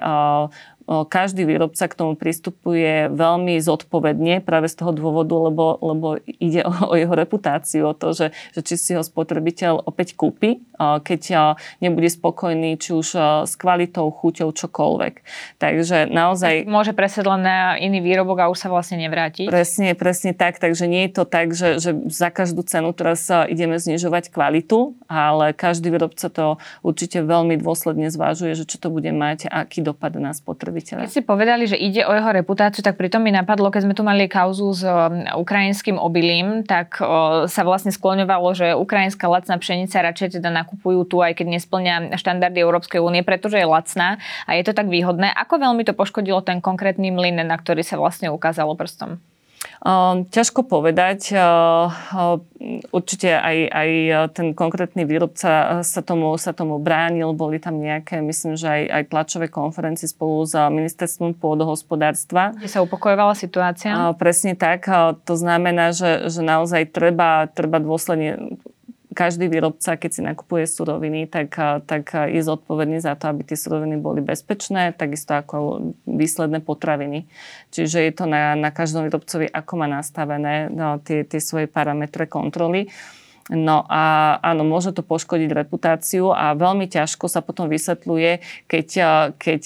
každý 0.90 1.46
výrobca 1.46 1.86
k 1.86 1.94
tomu 1.94 2.18
pristupuje 2.18 3.14
veľmi 3.14 3.62
zodpovedne 3.62 4.42
práve 4.42 4.66
z 4.66 4.82
toho 4.82 4.90
dôvodu, 4.90 5.38
lebo, 5.38 5.78
lebo 5.86 6.08
ide 6.26 6.66
o, 6.66 6.74
o 6.90 6.96
jeho 6.98 7.14
reputáciu, 7.14 7.94
o 7.94 7.94
to, 7.94 8.18
že, 8.18 8.34
že 8.58 8.66
či 8.66 8.74
si 8.74 8.92
ho 8.98 9.06
spotrebiteľ 9.06 9.86
opäť 9.86 10.18
kúpi, 10.18 10.66
keď 10.80 11.54
nebude 11.78 12.10
spokojný 12.10 12.82
či 12.82 12.98
už 12.98 13.08
s 13.46 13.54
kvalitou, 13.54 14.10
chuťou, 14.10 14.50
čokoľvek. 14.50 15.14
Takže 15.62 16.10
naozaj... 16.10 16.66
Môže 16.66 16.98
presať 16.98 17.28
len 17.28 17.46
na 17.46 17.78
iný 17.78 18.02
výrobok 18.02 18.42
a 18.42 18.50
už 18.50 18.58
sa 18.58 18.74
vlastne 18.74 18.98
nevráti. 18.98 19.46
Presne, 19.46 19.94
presne 19.94 20.34
tak. 20.34 20.58
Takže 20.58 20.90
nie 20.90 21.06
je 21.06 21.22
to 21.22 21.24
tak, 21.28 21.52
že, 21.54 21.84
že 21.84 21.92
za 22.08 22.32
každú 22.34 22.64
cenu 22.64 22.96
teraz 22.96 23.30
ideme 23.30 23.78
znižovať 23.78 24.32
kvalitu, 24.32 24.98
ale 25.12 25.52
každý 25.54 25.92
výrobca 25.94 26.32
to 26.32 26.58
určite 26.82 27.22
veľmi 27.22 27.60
dôsledne 27.60 28.08
zvážuje, 28.10 28.56
že 28.56 28.66
čo 28.66 28.82
to 28.82 28.88
bude 28.88 29.12
mať 29.12 29.52
a 29.52 29.68
aký 29.68 29.84
dopad 29.84 30.16
na 30.16 30.32
spotrebiteľa 30.32 30.78
spotrebiteľa. 30.80 31.06
Keď 31.06 31.12
ste 31.12 31.24
povedali, 31.28 31.64
že 31.68 31.78
ide 31.78 32.08
o 32.08 32.12
jeho 32.16 32.32
reputáciu, 32.32 32.82
tak 32.82 32.96
pritom 32.96 33.20
mi 33.20 33.36
napadlo, 33.36 33.68
keď 33.70 33.82
sme 33.86 33.94
tu 33.94 34.04
mali 34.08 34.32
kauzu 34.32 34.72
s 34.74 34.84
ukrajinským 35.36 36.00
obilím, 36.00 36.64
tak 36.64 36.98
sa 37.46 37.62
vlastne 37.68 37.92
skloňovalo, 37.92 38.50
že 38.56 38.68
ukrajinská 38.76 39.28
lacná 39.28 39.60
pšenica 39.60 40.00
radšej 40.00 40.40
teda 40.40 40.50
nakupujú 40.50 41.06
tu, 41.06 41.20
aj 41.20 41.38
keď 41.38 41.48
nesplňa 41.60 41.96
štandardy 42.16 42.60
Európskej 42.64 43.04
únie, 43.04 43.22
pretože 43.22 43.60
je 43.60 43.68
lacná 43.68 44.18
a 44.48 44.56
je 44.56 44.64
to 44.64 44.74
tak 44.74 44.88
výhodné. 44.88 45.32
Ako 45.36 45.60
veľmi 45.60 45.84
to 45.84 45.94
poškodilo 45.94 46.40
ten 46.42 46.64
konkrétny 46.64 47.12
mlyn, 47.12 47.44
na 47.44 47.58
ktorý 47.60 47.84
sa 47.84 48.00
vlastne 48.00 48.32
ukázalo 48.32 48.76
prstom? 48.80 49.20
Ehm, 49.80 50.28
ťažko 50.28 50.68
povedať. 50.68 51.32
Ehm, 51.32 51.92
ehm, 51.92 52.84
určite 52.92 53.32
aj, 53.32 53.58
aj 53.72 53.90
ten 54.36 54.52
konkrétny 54.52 55.08
výrobca 55.08 55.80
sa 55.84 56.02
tomu, 56.04 56.36
sa 56.36 56.52
tomu 56.52 56.80
bránil. 56.84 57.32
Boli 57.32 57.64
tam 57.64 57.80
nejaké, 57.80 58.20
myslím, 58.20 58.60
že 58.60 58.68
aj, 58.68 58.84
aj 58.92 59.04
tlačové 59.08 59.48
konferencie 59.48 60.12
spolu 60.12 60.44
s 60.44 60.56
ministerstvom 60.56 61.36
pôdohospodárstva. 61.40 62.52
Kde 62.60 62.68
sa 62.68 62.84
upokojovala 62.84 63.36
situácia? 63.40 63.96
Presne 64.20 64.60
tak. 64.60 64.88
To 65.24 65.34
znamená, 65.40 65.96
že, 65.96 66.28
že 66.28 66.44
naozaj 66.44 66.92
treba, 66.92 67.48
treba 67.48 67.80
dôsledne 67.80 68.60
každý 69.10 69.50
výrobca, 69.50 69.98
keď 69.98 70.12
si 70.14 70.22
nakupuje 70.22 70.70
suroviny, 70.70 71.26
tak, 71.26 71.58
tak 71.90 72.14
je 72.30 72.42
zodpovedný 72.46 73.02
za 73.02 73.18
to, 73.18 73.34
aby 73.34 73.42
tie 73.42 73.58
suroviny 73.58 73.98
boli 73.98 74.22
bezpečné, 74.22 74.94
takisto 74.94 75.34
ako 75.34 75.58
výsledné 76.06 76.62
potraviny. 76.62 77.26
Čiže 77.74 78.06
je 78.06 78.14
to 78.14 78.30
na, 78.30 78.54
na 78.54 78.70
každom 78.70 79.10
výrobcovi, 79.10 79.50
ako 79.50 79.74
má 79.82 79.88
nastavené 79.90 80.70
no, 80.70 81.02
tie, 81.02 81.26
tie 81.26 81.42
svoje 81.42 81.66
parametre 81.66 82.30
kontroly. 82.30 82.94
No 83.50 83.82
a 83.90 84.38
áno, 84.46 84.62
môže 84.62 84.94
to 84.94 85.02
poškodiť 85.02 85.50
reputáciu 85.50 86.30
a 86.30 86.54
veľmi 86.54 86.86
ťažko 86.86 87.26
sa 87.26 87.42
potom 87.42 87.66
vysvetľuje, 87.66 88.66
keď, 88.70 88.88
keď 89.42 89.62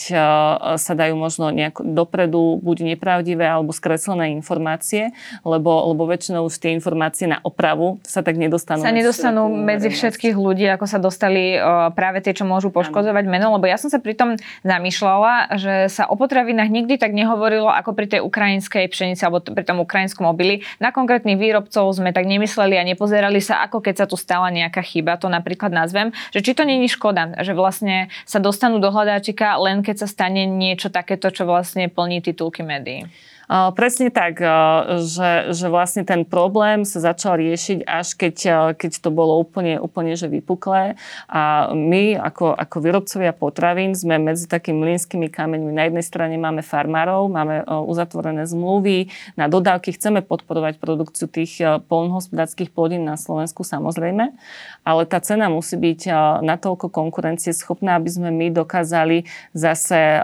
sa 0.79 0.93
dajú 0.95 1.19
možno 1.19 1.51
nejak 1.51 1.83
dopredu 1.83 2.63
buď 2.63 2.95
nepravdivé 2.95 3.43
alebo 3.43 3.75
skreslené 3.75 4.31
informácie, 4.39 5.11
lebo, 5.43 5.91
lebo 5.91 6.07
väčšinou 6.07 6.47
už 6.47 6.63
tie 6.63 6.71
informácie 6.71 7.27
na 7.27 7.43
opravu 7.43 7.99
sa 8.07 8.23
tak 8.23 8.39
nedostanú. 8.39 8.87
Sa 8.87 8.95
nedostanú 8.95 9.51
medzi 9.51 9.91
všetkých 9.91 10.39
ľudí, 10.39 10.63
ako 10.71 10.85
sa 10.87 10.95
dostali 11.03 11.59
práve 11.91 12.23
tie, 12.23 12.31
čo 12.31 12.47
môžu 12.47 12.71
poškodzovať 12.71 13.27
meno, 13.27 13.51
lebo 13.59 13.67
ja 13.67 13.75
som 13.75 13.91
sa 13.91 13.99
pri 13.99 14.15
tom 14.15 14.39
zamýšľala, 14.63 15.59
že 15.59 15.91
sa 15.91 16.07
o 16.07 16.15
potravinách 16.15 16.71
nikdy 16.71 16.95
tak 16.95 17.11
nehovorilo 17.11 17.67
ako 17.67 17.91
pri 17.91 18.07
tej 18.07 18.21
ukrajinskej 18.23 18.87
pšenici 18.87 19.27
alebo 19.27 19.43
pri 19.43 19.67
tom 19.67 19.83
ukrajinskom 19.83 20.23
obili. 20.23 20.63
Na 20.79 20.95
konkrétnych 20.95 21.35
výrobcov 21.35 21.91
sme 21.91 22.15
tak 22.15 22.23
nemysleli 22.31 22.79
a 22.79 22.87
nepozerali 22.87 23.43
sa, 23.43 23.59
ako 23.65 23.72
keď 23.79 24.03
sa 24.03 24.05
tu 24.05 24.19
stala 24.19 24.51
nejaká 24.51 24.83
chyba, 24.83 25.15
to 25.17 25.31
napríklad 25.31 25.71
nazvem, 25.71 26.11
že 26.35 26.43
či 26.43 26.51
to 26.53 26.67
není 26.67 26.91
škoda, 26.91 27.39
že 27.41 27.55
vlastne 27.55 28.11
sa 28.27 28.43
dostanú 28.43 28.77
do 28.83 28.91
hľadáčika 28.91 29.55
len 29.61 29.81
keď 29.81 30.03
sa 30.03 30.07
stane 30.09 30.45
niečo 30.45 30.91
takéto, 30.91 31.31
čo 31.31 31.47
vlastne 31.47 31.87
plní 31.87 32.21
titulky 32.21 32.61
médií. 32.61 33.07
Presne 33.51 34.07
tak, 34.07 34.39
že, 35.03 35.51
že 35.51 35.67
vlastne 35.67 36.07
ten 36.07 36.23
problém 36.23 36.87
sa 36.87 37.03
začal 37.03 37.35
riešiť 37.37 37.83
až 37.83 38.07
keď, 38.15 38.35
keď 38.79 38.91
to 39.03 39.09
bolo 39.11 39.35
úplne, 39.35 39.77
úplne 39.83 40.15
že 40.15 40.31
vypuklé. 40.31 40.95
A 41.27 41.69
my 41.75 42.15
ako, 42.15 42.55
ako 42.55 42.75
výrobcovia 42.79 43.35
potravín 43.35 43.99
sme 43.99 44.15
medzi 44.15 44.47
takými 44.47 44.87
mlínskymi 44.87 45.27
kameňmi. 45.27 45.71
Na 45.75 45.91
jednej 45.91 46.05
strane 46.07 46.35
máme 46.39 46.63
farmárov, 46.63 47.27
máme 47.27 47.67
uzatvorené 47.67 48.47
zmluvy 48.47 49.11
na 49.35 49.51
dodávky, 49.51 49.91
chceme 49.91 50.23
podporovať 50.23 50.79
produkciu 50.79 51.27
tých 51.27 51.59
polnohospodárských 51.91 52.71
plodín 52.71 53.03
na 53.03 53.19
Slovensku 53.19 53.67
samozrejme, 53.67 54.31
ale 54.87 55.01
tá 55.03 55.19
cena 55.19 55.51
musí 55.51 55.75
byť 55.75 56.07
natoľko 56.41 56.87
konkurencieschopná, 56.87 57.99
aby 57.99 58.09
sme 58.09 58.31
my 58.31 58.55
dokázali 58.55 59.27
zase 59.51 60.23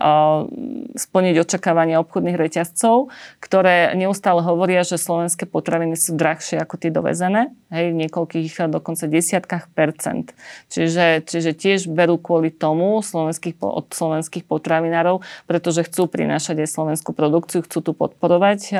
splniť 0.95 1.35
očakávania 1.43 1.99
obchodných 1.99 2.39
reťazcov 2.39 3.11
ktoré 3.39 3.95
neustále 3.95 4.43
hovoria, 4.43 4.83
že 4.83 4.99
slovenské 4.99 5.47
potraviny 5.47 5.95
sú 5.95 6.15
drahšie 6.15 6.59
ako 6.61 6.75
tie 6.79 6.91
dovezené, 6.91 7.51
hej, 7.71 7.91
v 7.93 8.05
niekoľkých 8.05 8.69
dokonca 8.69 9.05
desiatkách 9.09 9.71
percent. 9.73 10.31
Čiže, 10.69 11.23
čiže 11.25 11.51
tiež 11.55 11.79
berú 11.89 12.17
kvôli 12.17 12.49
tomu 12.49 13.01
slovenských, 13.01 13.59
od 13.61 13.91
slovenských 13.91 14.45
potravinárov, 14.47 15.21
pretože 15.45 15.85
chcú 15.85 16.09
prinášať 16.09 16.65
aj 16.65 16.69
slovenskú 16.69 17.11
produkciu, 17.13 17.65
chcú 17.65 17.79
tu 17.79 17.91
podporovať, 17.97 18.73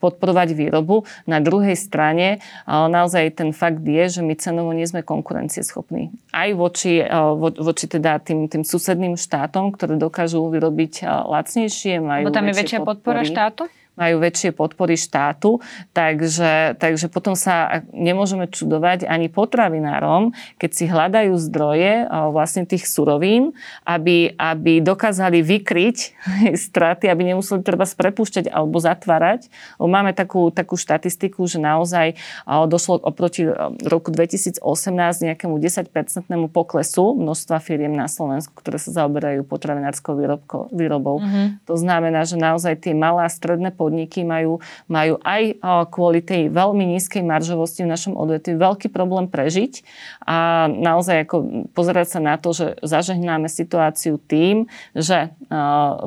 podporovať 0.00 0.48
výrobu. 0.54 1.06
Na 1.24 1.38
druhej 1.42 1.78
strane 1.78 2.40
naozaj 2.66 3.38
ten 3.38 3.50
fakt 3.54 3.84
je, 3.84 4.18
že 4.18 4.20
my 4.22 4.34
cenovo 4.38 4.72
nie 4.72 4.86
sme 4.86 5.04
konkurencieschopní. 5.04 6.10
Aj 6.32 6.50
voči, 6.54 7.02
voči 7.36 7.86
teda 7.86 8.18
tým, 8.22 8.46
tým 8.46 8.62
susedným 8.64 9.14
štátom, 9.18 9.74
ktoré 9.74 9.98
dokážu 9.98 10.46
vyrobiť 10.50 11.04
lacnejšie, 11.04 12.00
majú 12.02 12.24
Bo 12.28 12.34
tam 12.34 12.48
je 12.48 12.54
väčšia 12.56 12.80
podpora 12.82 13.22
štátu? 13.22 13.65
Majú 13.96 14.20
väčšie 14.20 14.52
podpory 14.52 14.94
štátu, 14.94 15.58
takže, 15.96 16.76
takže 16.76 17.08
potom 17.08 17.32
sa 17.32 17.82
nemôžeme 17.90 18.46
čudovať 18.46 19.08
ani 19.08 19.32
potravinárom, 19.32 20.36
keď 20.60 20.70
si 20.70 20.84
hľadajú 20.84 21.32
zdroje 21.40 22.04
vlastne 22.30 22.68
tých 22.68 22.84
surovín, 22.84 23.56
aby, 23.88 24.36
aby 24.36 24.84
dokázali 24.84 25.40
vykryť 25.40 25.96
straty, 26.68 27.08
aby 27.08 27.32
nemuseli 27.32 27.64
treba 27.64 27.88
sprepúšťať 27.88 28.52
alebo 28.52 28.76
zatvárať. 28.78 29.48
Máme 29.80 30.12
takú, 30.12 30.52
takú 30.52 30.76
štatistiku, 30.76 31.48
že 31.48 31.56
naozaj 31.56 32.20
došlo 32.46 33.00
oproti 33.00 33.48
roku 33.88 34.12
2018 34.12 34.60
nejakému 35.32 35.56
10-percentnému 35.56 36.52
poklesu 36.52 37.16
množstva 37.16 37.64
firiem 37.64 37.96
na 37.96 38.12
Slovensku, 38.12 38.52
ktoré 38.60 38.76
sa 38.76 38.92
zaoberajú 38.92 39.48
potravinárskou 39.48 40.12
výrobou. 40.68 41.24
Mm-hmm. 41.24 41.64
To 41.64 41.74
znamená, 41.80 42.28
že 42.28 42.36
naozaj 42.36 42.84
tie 42.84 42.92
malé 42.92 43.24
a 43.24 43.30
stredné 43.32 43.72
podniky 43.72 43.85
majú, 44.24 44.58
majú 44.88 45.14
aj 45.22 45.60
kvôli 45.92 46.24
tej 46.24 46.48
veľmi 46.48 46.96
nízkej 46.96 47.22
maržovosti 47.22 47.84
v 47.84 47.92
našom 47.92 48.14
odvetvi 48.16 48.56
veľký 48.56 48.88
problém 48.88 49.28
prežiť 49.28 49.84
a 50.24 50.66
naozaj 50.70 51.28
ako 51.28 51.36
pozerať 51.76 52.16
sa 52.16 52.20
na 52.24 52.40
to, 52.40 52.56
že 52.56 52.80
zažehnáme 52.80 53.50
situáciu 53.50 54.16
tým, 54.16 54.70
že 54.96 55.34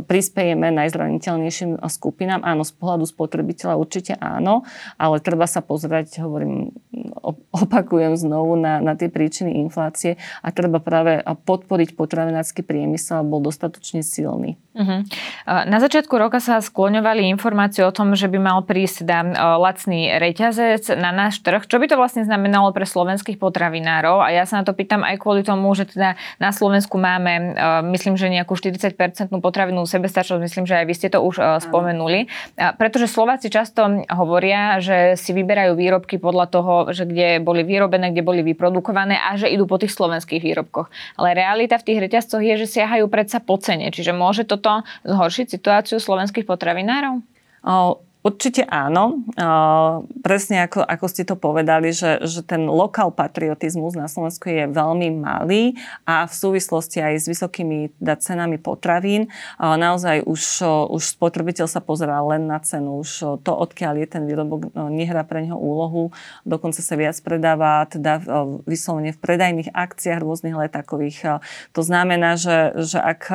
prispejeme 0.10 0.74
najzraniteľnejším 0.74 1.78
skupinám. 1.86 2.42
Áno, 2.42 2.66
z 2.66 2.74
pohľadu 2.74 3.06
spotrebiteľa 3.06 3.78
určite 3.78 4.18
áno, 4.18 4.66
ale 4.98 5.22
treba 5.22 5.46
sa 5.46 5.62
pozerať, 5.62 6.24
hovorím, 6.24 6.74
opakujem 7.54 8.18
znovu 8.18 8.58
na, 8.58 8.82
na 8.82 8.98
tie 8.98 9.12
príčiny 9.12 9.62
inflácie 9.62 10.18
a 10.42 10.50
treba 10.50 10.82
práve 10.82 11.22
podporiť 11.24 11.94
potravinársky 11.94 12.66
priemysel, 12.66 13.22
bol 13.28 13.44
dostatočne 13.44 14.02
silný. 14.02 14.58
Uh-huh. 14.74 15.06
Na 15.46 15.78
začiatku 15.78 16.16
roka 16.16 16.40
sa 16.40 16.64
skloňovali 16.64 17.28
informácie 17.30 17.69
o 17.84 17.92
tom, 17.92 18.16
že 18.16 18.32
by 18.32 18.40
mal 18.40 18.64
prísť 18.64 19.04
teda 19.04 19.20
lacný 19.60 20.16
reťazec 20.16 20.96
na 20.96 21.12
náš 21.12 21.44
trh. 21.44 21.68
Čo 21.68 21.76
by 21.76 21.92
to 21.92 22.00
vlastne 22.00 22.24
znamenalo 22.24 22.72
pre 22.72 22.88
slovenských 22.88 23.36
potravinárov? 23.36 24.24
A 24.24 24.32
ja 24.32 24.48
sa 24.48 24.62
na 24.62 24.64
to 24.64 24.72
pýtam 24.72 25.04
aj 25.04 25.20
kvôli 25.20 25.44
tomu, 25.44 25.68
že 25.76 25.92
teda 25.92 26.16
na 26.40 26.56
Slovensku 26.56 26.96
máme, 26.96 27.60
myslím, 27.92 28.16
že 28.16 28.32
nejakú 28.32 28.56
40-percentnú 28.56 29.44
potravinu 29.44 29.84
sebestačnosť, 29.84 30.40
myslím, 30.40 30.64
že 30.64 30.80
aj 30.80 30.86
vy 30.88 30.94
ste 30.96 31.12
to 31.12 31.20
už 31.20 31.36
spomenuli. 31.68 32.32
Pretože 32.56 33.12
Slováci 33.12 33.52
často 33.52 33.84
hovoria, 34.08 34.80
že 34.80 35.20
si 35.20 35.36
vyberajú 35.36 35.76
výrobky 35.76 36.16
podľa 36.16 36.46
toho, 36.48 36.74
že 36.96 37.04
kde 37.04 37.44
boli 37.44 37.68
vyrobené, 37.68 38.16
kde 38.16 38.24
boli 38.24 38.40
vyprodukované 38.48 39.20
a 39.20 39.36
že 39.36 39.52
idú 39.52 39.68
po 39.68 39.76
tých 39.76 39.92
slovenských 39.92 40.40
výrobkoch. 40.40 40.88
Ale 41.20 41.36
realita 41.36 41.76
v 41.76 41.92
tých 41.92 42.00
reťazcoch 42.08 42.40
je, 42.40 42.64
že 42.64 42.80
siahajú 42.80 43.12
predsa 43.12 43.44
po 43.44 43.60
cene. 43.60 43.92
Čiže 43.92 44.16
môže 44.16 44.48
toto 44.48 44.70
to 44.70 44.86
zhoršiť 45.10 45.50
situáciu 45.50 45.98
slovenských 45.98 46.46
potravinárov? 46.46 47.26
Určite 48.20 48.68
áno. 48.68 49.24
Presne 50.20 50.68
ako, 50.68 50.84
ako 50.84 51.06
ste 51.08 51.24
to 51.24 51.40
povedali, 51.40 51.96
že, 51.96 52.20
že 52.28 52.44
ten 52.44 52.68
lokál 52.68 53.16
patriotizmus 53.16 53.96
na 53.96 54.12
Slovensku 54.12 54.52
je 54.52 54.68
veľmi 54.68 55.24
malý 55.24 55.80
a 56.04 56.28
v 56.28 56.34
súvislosti 56.36 57.00
aj 57.00 57.16
s 57.16 57.26
vysokými 57.32 57.96
cenami 58.04 58.60
potravín 58.60 59.32
naozaj 59.56 60.28
už, 60.28 60.42
už 60.92 61.04
spotrebiteľ 61.16 61.72
sa 61.72 61.80
pozerá 61.80 62.20
len 62.28 62.44
na 62.44 62.60
cenu. 62.60 63.00
Už 63.00 63.40
to, 63.40 63.52
odkiaľ 63.56 64.04
je 64.04 64.08
ten 64.12 64.28
výrobok, 64.28 64.76
nehrá 64.92 65.24
pre 65.24 65.48
neho 65.48 65.56
úlohu. 65.56 66.12
Dokonca 66.44 66.84
sa 66.84 67.00
viac 67.00 67.16
predáva 67.24 67.88
teda 67.88 68.20
vyslovene 68.68 69.16
v 69.16 69.22
predajných 69.24 69.72
akciách 69.72 70.20
rôznych 70.20 70.60
letakových. 70.60 71.40
To 71.72 71.82
znamená, 71.88 72.36
že, 72.36 72.84
že 72.84 73.00
ak 73.00 73.32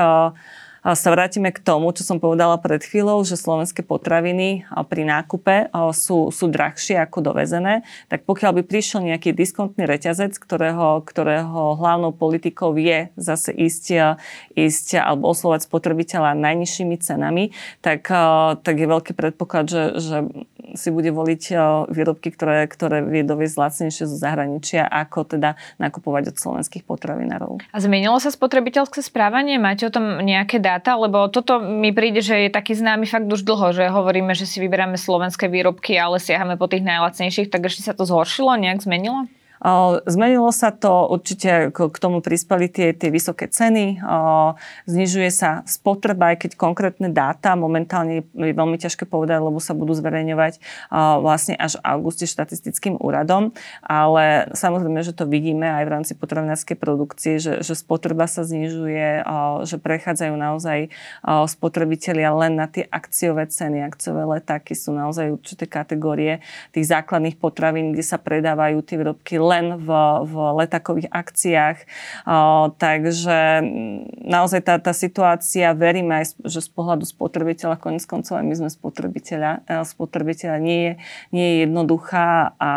sa 0.93 1.09
vrátime 1.09 1.49
k 1.49 1.65
tomu, 1.65 1.89
čo 1.97 2.05
som 2.05 2.21
povedala 2.21 2.61
pred 2.61 2.85
chvíľou, 2.85 3.25
že 3.25 3.41
slovenské 3.41 3.81
potraviny 3.81 4.69
pri 4.69 5.03
nákupe 5.09 5.73
sú, 5.97 6.29
sú 6.29 6.45
drahšie 6.53 7.01
ako 7.01 7.33
dovezené, 7.33 7.89
tak 8.13 8.29
pokiaľ 8.29 8.61
by 8.61 8.63
prišiel 8.69 9.01
nejaký 9.01 9.33
diskontný 9.33 9.89
reťazec, 9.89 10.37
ktorého, 10.37 11.01
ktorého 11.01 11.81
hlavnou 11.81 12.13
politikou 12.13 12.77
je 12.77 13.09
zase 13.17 13.57
ísť, 13.57 14.21
ísť 14.53 15.01
alebo 15.01 15.33
oslovať 15.33 15.65
spotrebiteľa 15.65 16.37
najnižšími 16.37 16.97
cenami, 17.01 17.57
tak, 17.81 18.05
tak 18.61 18.75
je 18.77 18.85
veľký 18.85 19.17
predpoklad, 19.17 19.65
že, 19.65 19.83
že 20.05 20.17
si 20.77 20.93
bude 20.93 21.09
voliť 21.09 21.43
výrobky, 21.89 22.29
ktoré, 22.29 22.69
ktoré 22.69 23.01
vie 23.01 23.25
doviezť 23.25 23.57
lacnejšie 23.57 24.05
zo 24.05 24.17
zahraničia, 24.21 24.85
ako 24.85 25.33
teda 25.33 25.57
nakupovať 25.81 26.35
od 26.35 26.37
slovenských 26.37 26.85
potravinárov. 26.85 27.65
A 27.73 27.79
zmenilo 27.81 28.21
sa 28.21 28.29
spotrebiteľské 28.29 29.01
správanie? 29.01 29.57
Máte 29.57 29.89
o 29.89 29.93
tom 29.93 30.21
nejaké 30.21 30.61
dáta? 30.61 30.74
Dáta, 30.75 30.99
lebo 30.99 31.31
toto 31.31 31.63
mi 31.63 31.95
príde, 31.95 32.19
že 32.19 32.47
je 32.47 32.51
taký 32.51 32.75
známy 32.75 33.07
fakt 33.07 33.31
už 33.31 33.47
dlho, 33.47 33.71
že 33.71 33.87
hovoríme, 33.87 34.35
že 34.35 34.43
si 34.43 34.59
vyberáme 34.59 34.99
slovenské 34.99 35.47
výrobky, 35.47 35.95
ale 35.95 36.19
siahame 36.19 36.59
po 36.59 36.67
tých 36.67 36.83
najlacnejších, 36.83 37.47
tak 37.47 37.71
ešte 37.71 37.87
sa 37.87 37.95
to 37.95 38.03
zhoršilo, 38.03 38.59
nejak 38.59 38.83
zmenilo? 38.83 39.31
Zmenilo 40.05 40.53
sa 40.53 40.77
to, 40.77 41.09
určite 41.09 41.73
k 41.73 41.97
tomu 41.97 42.21
prispeli 42.21 42.69
tie, 42.69 42.93
tie 42.93 43.09
vysoké 43.09 43.49
ceny, 43.49 43.97
znižuje 44.85 45.33
sa 45.33 45.65
spotreba, 45.65 46.37
aj 46.37 46.45
keď 46.45 46.51
konkrétne 46.61 47.09
dáta 47.09 47.57
momentálne 47.57 48.29
je 48.37 48.53
veľmi 48.53 48.77
ťažké 48.77 49.09
povedať, 49.09 49.41
lebo 49.41 49.57
sa 49.65 49.73
budú 49.73 49.97
zverejňovať 49.97 50.61
vlastne 51.25 51.57
až 51.57 51.81
v 51.81 51.97
auguste 51.97 52.29
štatistickým 52.29 53.01
úradom, 53.01 53.57
ale 53.81 54.53
samozrejme, 54.53 55.01
že 55.01 55.17
to 55.17 55.25
vidíme 55.25 55.65
aj 55.65 55.85
v 55.89 55.93
rámci 55.97 56.13
potravinárskej 56.13 56.77
produkcie, 56.77 57.41
že, 57.41 57.65
že 57.65 57.73
spotreba 57.73 58.29
sa 58.29 58.45
znižuje, 58.45 59.25
že 59.65 59.81
prechádzajú 59.81 60.35
naozaj 60.37 60.93
spotrebitelia 61.49 62.37
len 62.37 62.61
na 62.61 62.69
tie 62.69 62.85
akciové 62.85 63.49
ceny, 63.49 63.81
akciové 63.81 64.29
letáky 64.29 64.77
sú 64.77 64.93
naozaj 64.93 65.41
určité 65.41 65.65
kategórie 65.65 66.45
tých 66.77 66.93
základných 66.93 67.41
potravín, 67.41 67.97
kde 67.97 68.05
sa 68.05 68.21
predávajú 68.21 68.85
tie 68.85 69.01
výrobky 69.01 69.41
len 69.41 69.53
v, 69.79 69.89
v 70.25 70.35
letakových 70.65 71.13
akciách. 71.13 71.79
Takže 72.81 73.39
naozaj 74.25 74.61
tá, 74.65 74.81
tá 74.81 74.97
situácia, 74.97 75.77
veríme 75.77 76.25
aj, 76.25 76.41
že 76.47 76.65
z 76.65 76.71
pohľadu 76.73 77.05
spotrebiteľa, 77.05 77.77
konec 77.77 78.09
koncov 78.09 78.41
aj 78.41 78.47
my 78.49 78.55
sme 78.57 78.71
spotrebiteľa, 78.73 79.85
spotrebiteľa 79.85 80.57
nie 80.63 80.81
je, 80.81 80.93
nie 81.37 81.47
je 81.47 81.57
jednoduchá 81.69 82.57
a 82.57 82.73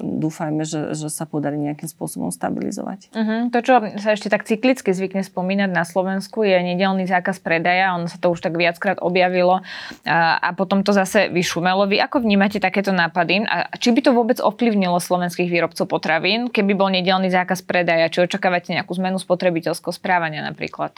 dúfajme, 0.00 0.64
že, 0.64 0.96
že 0.96 1.12
sa 1.12 1.28
podarí 1.28 1.60
nejakým 1.60 1.86
spôsobom 1.92 2.32
stabilizovať. 2.32 3.12
Uh-huh. 3.12 3.52
To, 3.52 3.58
čo 3.60 3.74
sa 4.00 4.16
ešte 4.16 4.32
tak 4.32 4.48
cyklicky 4.48 4.96
zvykne 4.96 5.20
spomínať 5.20 5.68
na 5.68 5.84
Slovensku, 5.84 6.40
je 6.40 6.56
nedelný 6.56 7.04
zákaz 7.04 7.44
predaja. 7.44 7.92
Ono 8.00 8.08
sa 8.08 8.16
to 8.16 8.32
už 8.32 8.40
tak 8.40 8.56
viackrát 8.56 8.96
objavilo 9.04 9.60
a, 10.08 10.40
a 10.40 10.50
potom 10.56 10.80
to 10.80 10.96
zase 10.96 11.28
vyšumelo. 11.28 11.84
Vy 11.84 12.00
ako 12.00 12.24
vnímate 12.24 12.56
takéto 12.56 12.96
nápady? 12.96 13.44
A 13.44 13.68
či 13.76 13.92
by 13.92 14.00
to 14.00 14.16
vôbec 14.16 14.40
ovplyvnilo 14.40 14.96
slovenských 14.96 15.52
výrobcov 15.52 15.84
potravín, 15.84 16.15
keby 16.52 16.72
bol 16.76 16.92
nedelný 16.92 17.32
zákaz 17.32 17.64
predaja? 17.64 18.12
Či 18.12 18.28
očakávate 18.28 18.72
nejakú 18.72 18.92
zmenu 18.96 19.16
spotrebiteľského 19.16 19.94
správania 19.94 20.44
napríklad? 20.44 20.96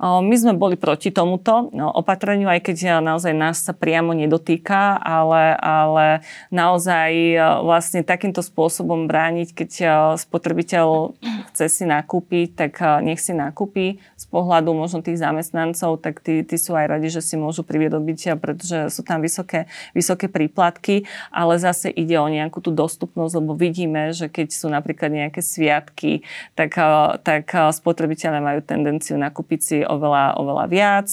My 0.00 0.32
sme 0.32 0.56
boli 0.56 0.80
proti 0.80 1.12
tomuto 1.12 1.68
no, 1.76 1.92
opatreniu, 1.92 2.48
aj 2.48 2.72
keď 2.72 3.04
naozaj 3.04 3.36
nás 3.36 3.60
sa 3.60 3.76
priamo 3.76 4.16
nedotýka, 4.16 4.96
ale, 4.96 5.52
ale 5.60 6.24
naozaj 6.48 7.12
e, 7.12 7.36
vlastne 7.60 8.00
takýmto 8.00 8.40
spôsobom 8.40 9.04
brániť, 9.04 9.48
keď 9.52 9.70
e, 9.76 9.86
spotrebiteľ 10.16 11.12
chce 11.52 11.66
si 11.68 11.84
nakúpiť, 11.84 12.48
tak 12.56 12.80
e, 12.80 13.12
nech 13.12 13.20
si 13.20 13.36
nakúpi. 13.36 14.00
Z 14.16 14.24
pohľadu 14.32 14.72
možno 14.72 15.04
tých 15.04 15.20
zamestnancov, 15.20 16.00
tak 16.00 16.24
tí, 16.24 16.48
tí 16.48 16.56
sú 16.56 16.72
aj 16.72 16.96
radi, 16.96 17.12
že 17.12 17.20
si 17.20 17.36
môžu 17.36 17.60
privyrobiť, 17.60 18.40
pretože 18.40 18.88
sú 18.88 19.04
tam 19.04 19.20
vysoké, 19.20 19.68
vysoké 19.92 20.32
príplatky, 20.32 21.04
ale 21.28 21.60
zase 21.60 21.92
ide 21.92 22.16
o 22.16 22.24
nejakú 22.24 22.64
tú 22.64 22.72
dostupnosť, 22.72 23.36
lebo 23.36 23.52
vidíme, 23.52 24.16
že 24.16 24.32
keď 24.32 24.48
sú 24.48 24.72
napríklad 24.72 25.12
nejaké 25.12 25.44
sviatky, 25.44 26.24
tak, 26.56 26.72
tak 27.20 27.52
spotrebiteľe 27.52 28.40
majú 28.40 28.64
tendenciu 28.64 29.20
nakúpiť 29.20 29.60
si 29.60 29.76
oveľa, 29.90 30.38
oveľa 30.38 30.64
viac, 30.70 31.08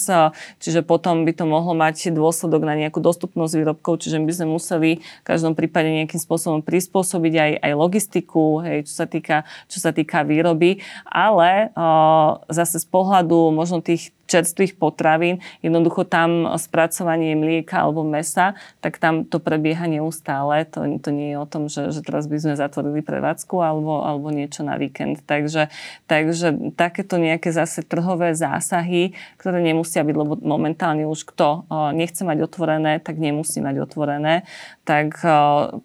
čiže 0.61 0.85
potom 0.85 1.25
by 1.25 1.33
to 1.33 1.45
mohlo 1.49 1.73
mať 1.73 2.13
dôsledok 2.13 2.61
na 2.65 2.77
nejakú 2.77 3.01
dostupnosť 3.01 3.53
výrobkov, 3.57 4.03
čiže 4.03 4.21
by 4.21 4.33
sme 4.33 4.47
museli 4.53 4.91
v 5.01 5.25
každom 5.25 5.53
prípade 5.57 5.89
nejakým 5.89 6.21
spôsobom 6.21 6.61
prispôsobiť 6.61 7.33
aj, 7.33 7.51
aj 7.61 7.71
logistiku, 7.73 8.61
hej, 8.65 8.85
čo, 8.85 8.93
sa 8.93 9.05
týka, 9.05 9.47
čo 9.71 9.77
sa 9.81 9.91
týka 9.93 10.21
výroby, 10.25 10.81
ale 11.05 11.73
uh, 11.73 12.41
zase 12.51 12.81
z 12.81 12.87
pohľadu 12.89 13.53
možno 13.53 13.81
tých 13.81 14.16
čerstvých 14.27 14.75
potravín, 14.75 15.39
jednoducho 15.63 16.03
tam 16.03 16.45
spracovanie 16.59 17.33
mlieka 17.33 17.79
alebo 17.79 18.03
mesa, 18.03 18.59
tak 18.83 18.99
tam 18.99 19.23
to 19.23 19.39
prebieha 19.39 19.87
neustále. 19.87 20.67
To, 20.75 20.83
to 20.99 21.09
nie 21.15 21.33
je 21.33 21.37
o 21.39 21.47
tom, 21.47 21.71
že, 21.71 21.95
že 21.95 22.03
teraz 22.03 22.27
by 22.27 22.37
sme 22.37 22.53
zatvorili 22.59 22.99
prevádzku 22.99 23.55
alebo, 23.63 24.03
alebo 24.03 24.29
niečo 24.29 24.67
na 24.67 24.75
víkend. 24.75 25.23
Takže, 25.23 25.71
takže 26.05 26.75
takéto 26.75 27.15
nejaké 27.15 27.55
zase 27.55 27.81
trhové 27.87 28.35
zásahy, 28.35 29.15
ktoré 29.39 29.63
nemusia 29.63 30.03
byť, 30.03 30.15
lebo 30.15 30.35
momentálne 30.43 31.07
už 31.07 31.23
kto 31.23 31.65
nechce 31.95 32.21
mať 32.27 32.43
otvorené, 32.43 32.99
tak 32.99 33.15
nemusí 33.17 33.63
mať 33.63 33.87
otvorené, 33.87 34.43
tak 34.87 35.19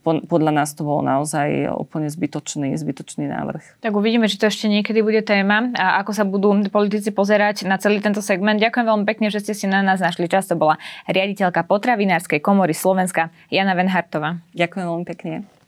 podľa 0.06 0.52
nás 0.54 0.78
to 0.78 0.86
bolo 0.86 1.02
naozaj 1.02 1.74
úplne 1.74 2.06
zbytočný, 2.06 2.70
zbytočný 2.78 3.26
návrh. 3.26 3.82
Tak 3.82 3.90
uvidíme, 3.98 4.30
či 4.30 4.38
to 4.38 4.46
ešte 4.46 4.70
niekedy 4.70 5.02
bude 5.02 5.26
téma 5.26 5.74
a 5.74 5.98
ako 5.98 6.14
sa 6.14 6.22
budú 6.22 6.54
politici 6.70 7.10
pozerať 7.10 7.66
na 7.66 7.82
celý 7.82 7.98
tento 7.98 8.22
segment. 8.22 8.62
Ďakujem 8.62 8.86
veľmi 8.86 9.04
pekne, 9.10 9.34
že 9.34 9.42
ste 9.42 9.58
si 9.58 9.66
na 9.66 9.82
nás 9.82 9.98
našli 9.98 10.30
čas. 10.30 10.46
To 10.46 10.54
bola 10.54 10.78
riaditeľka 11.10 11.66
potravinárskej 11.66 12.38
komory 12.38 12.78
Slovenska 12.78 13.34
Jana 13.50 13.74
Venhartová. 13.74 14.38
Ďakujem 14.54 14.86
veľmi 14.86 15.06
pekne. 15.10 15.61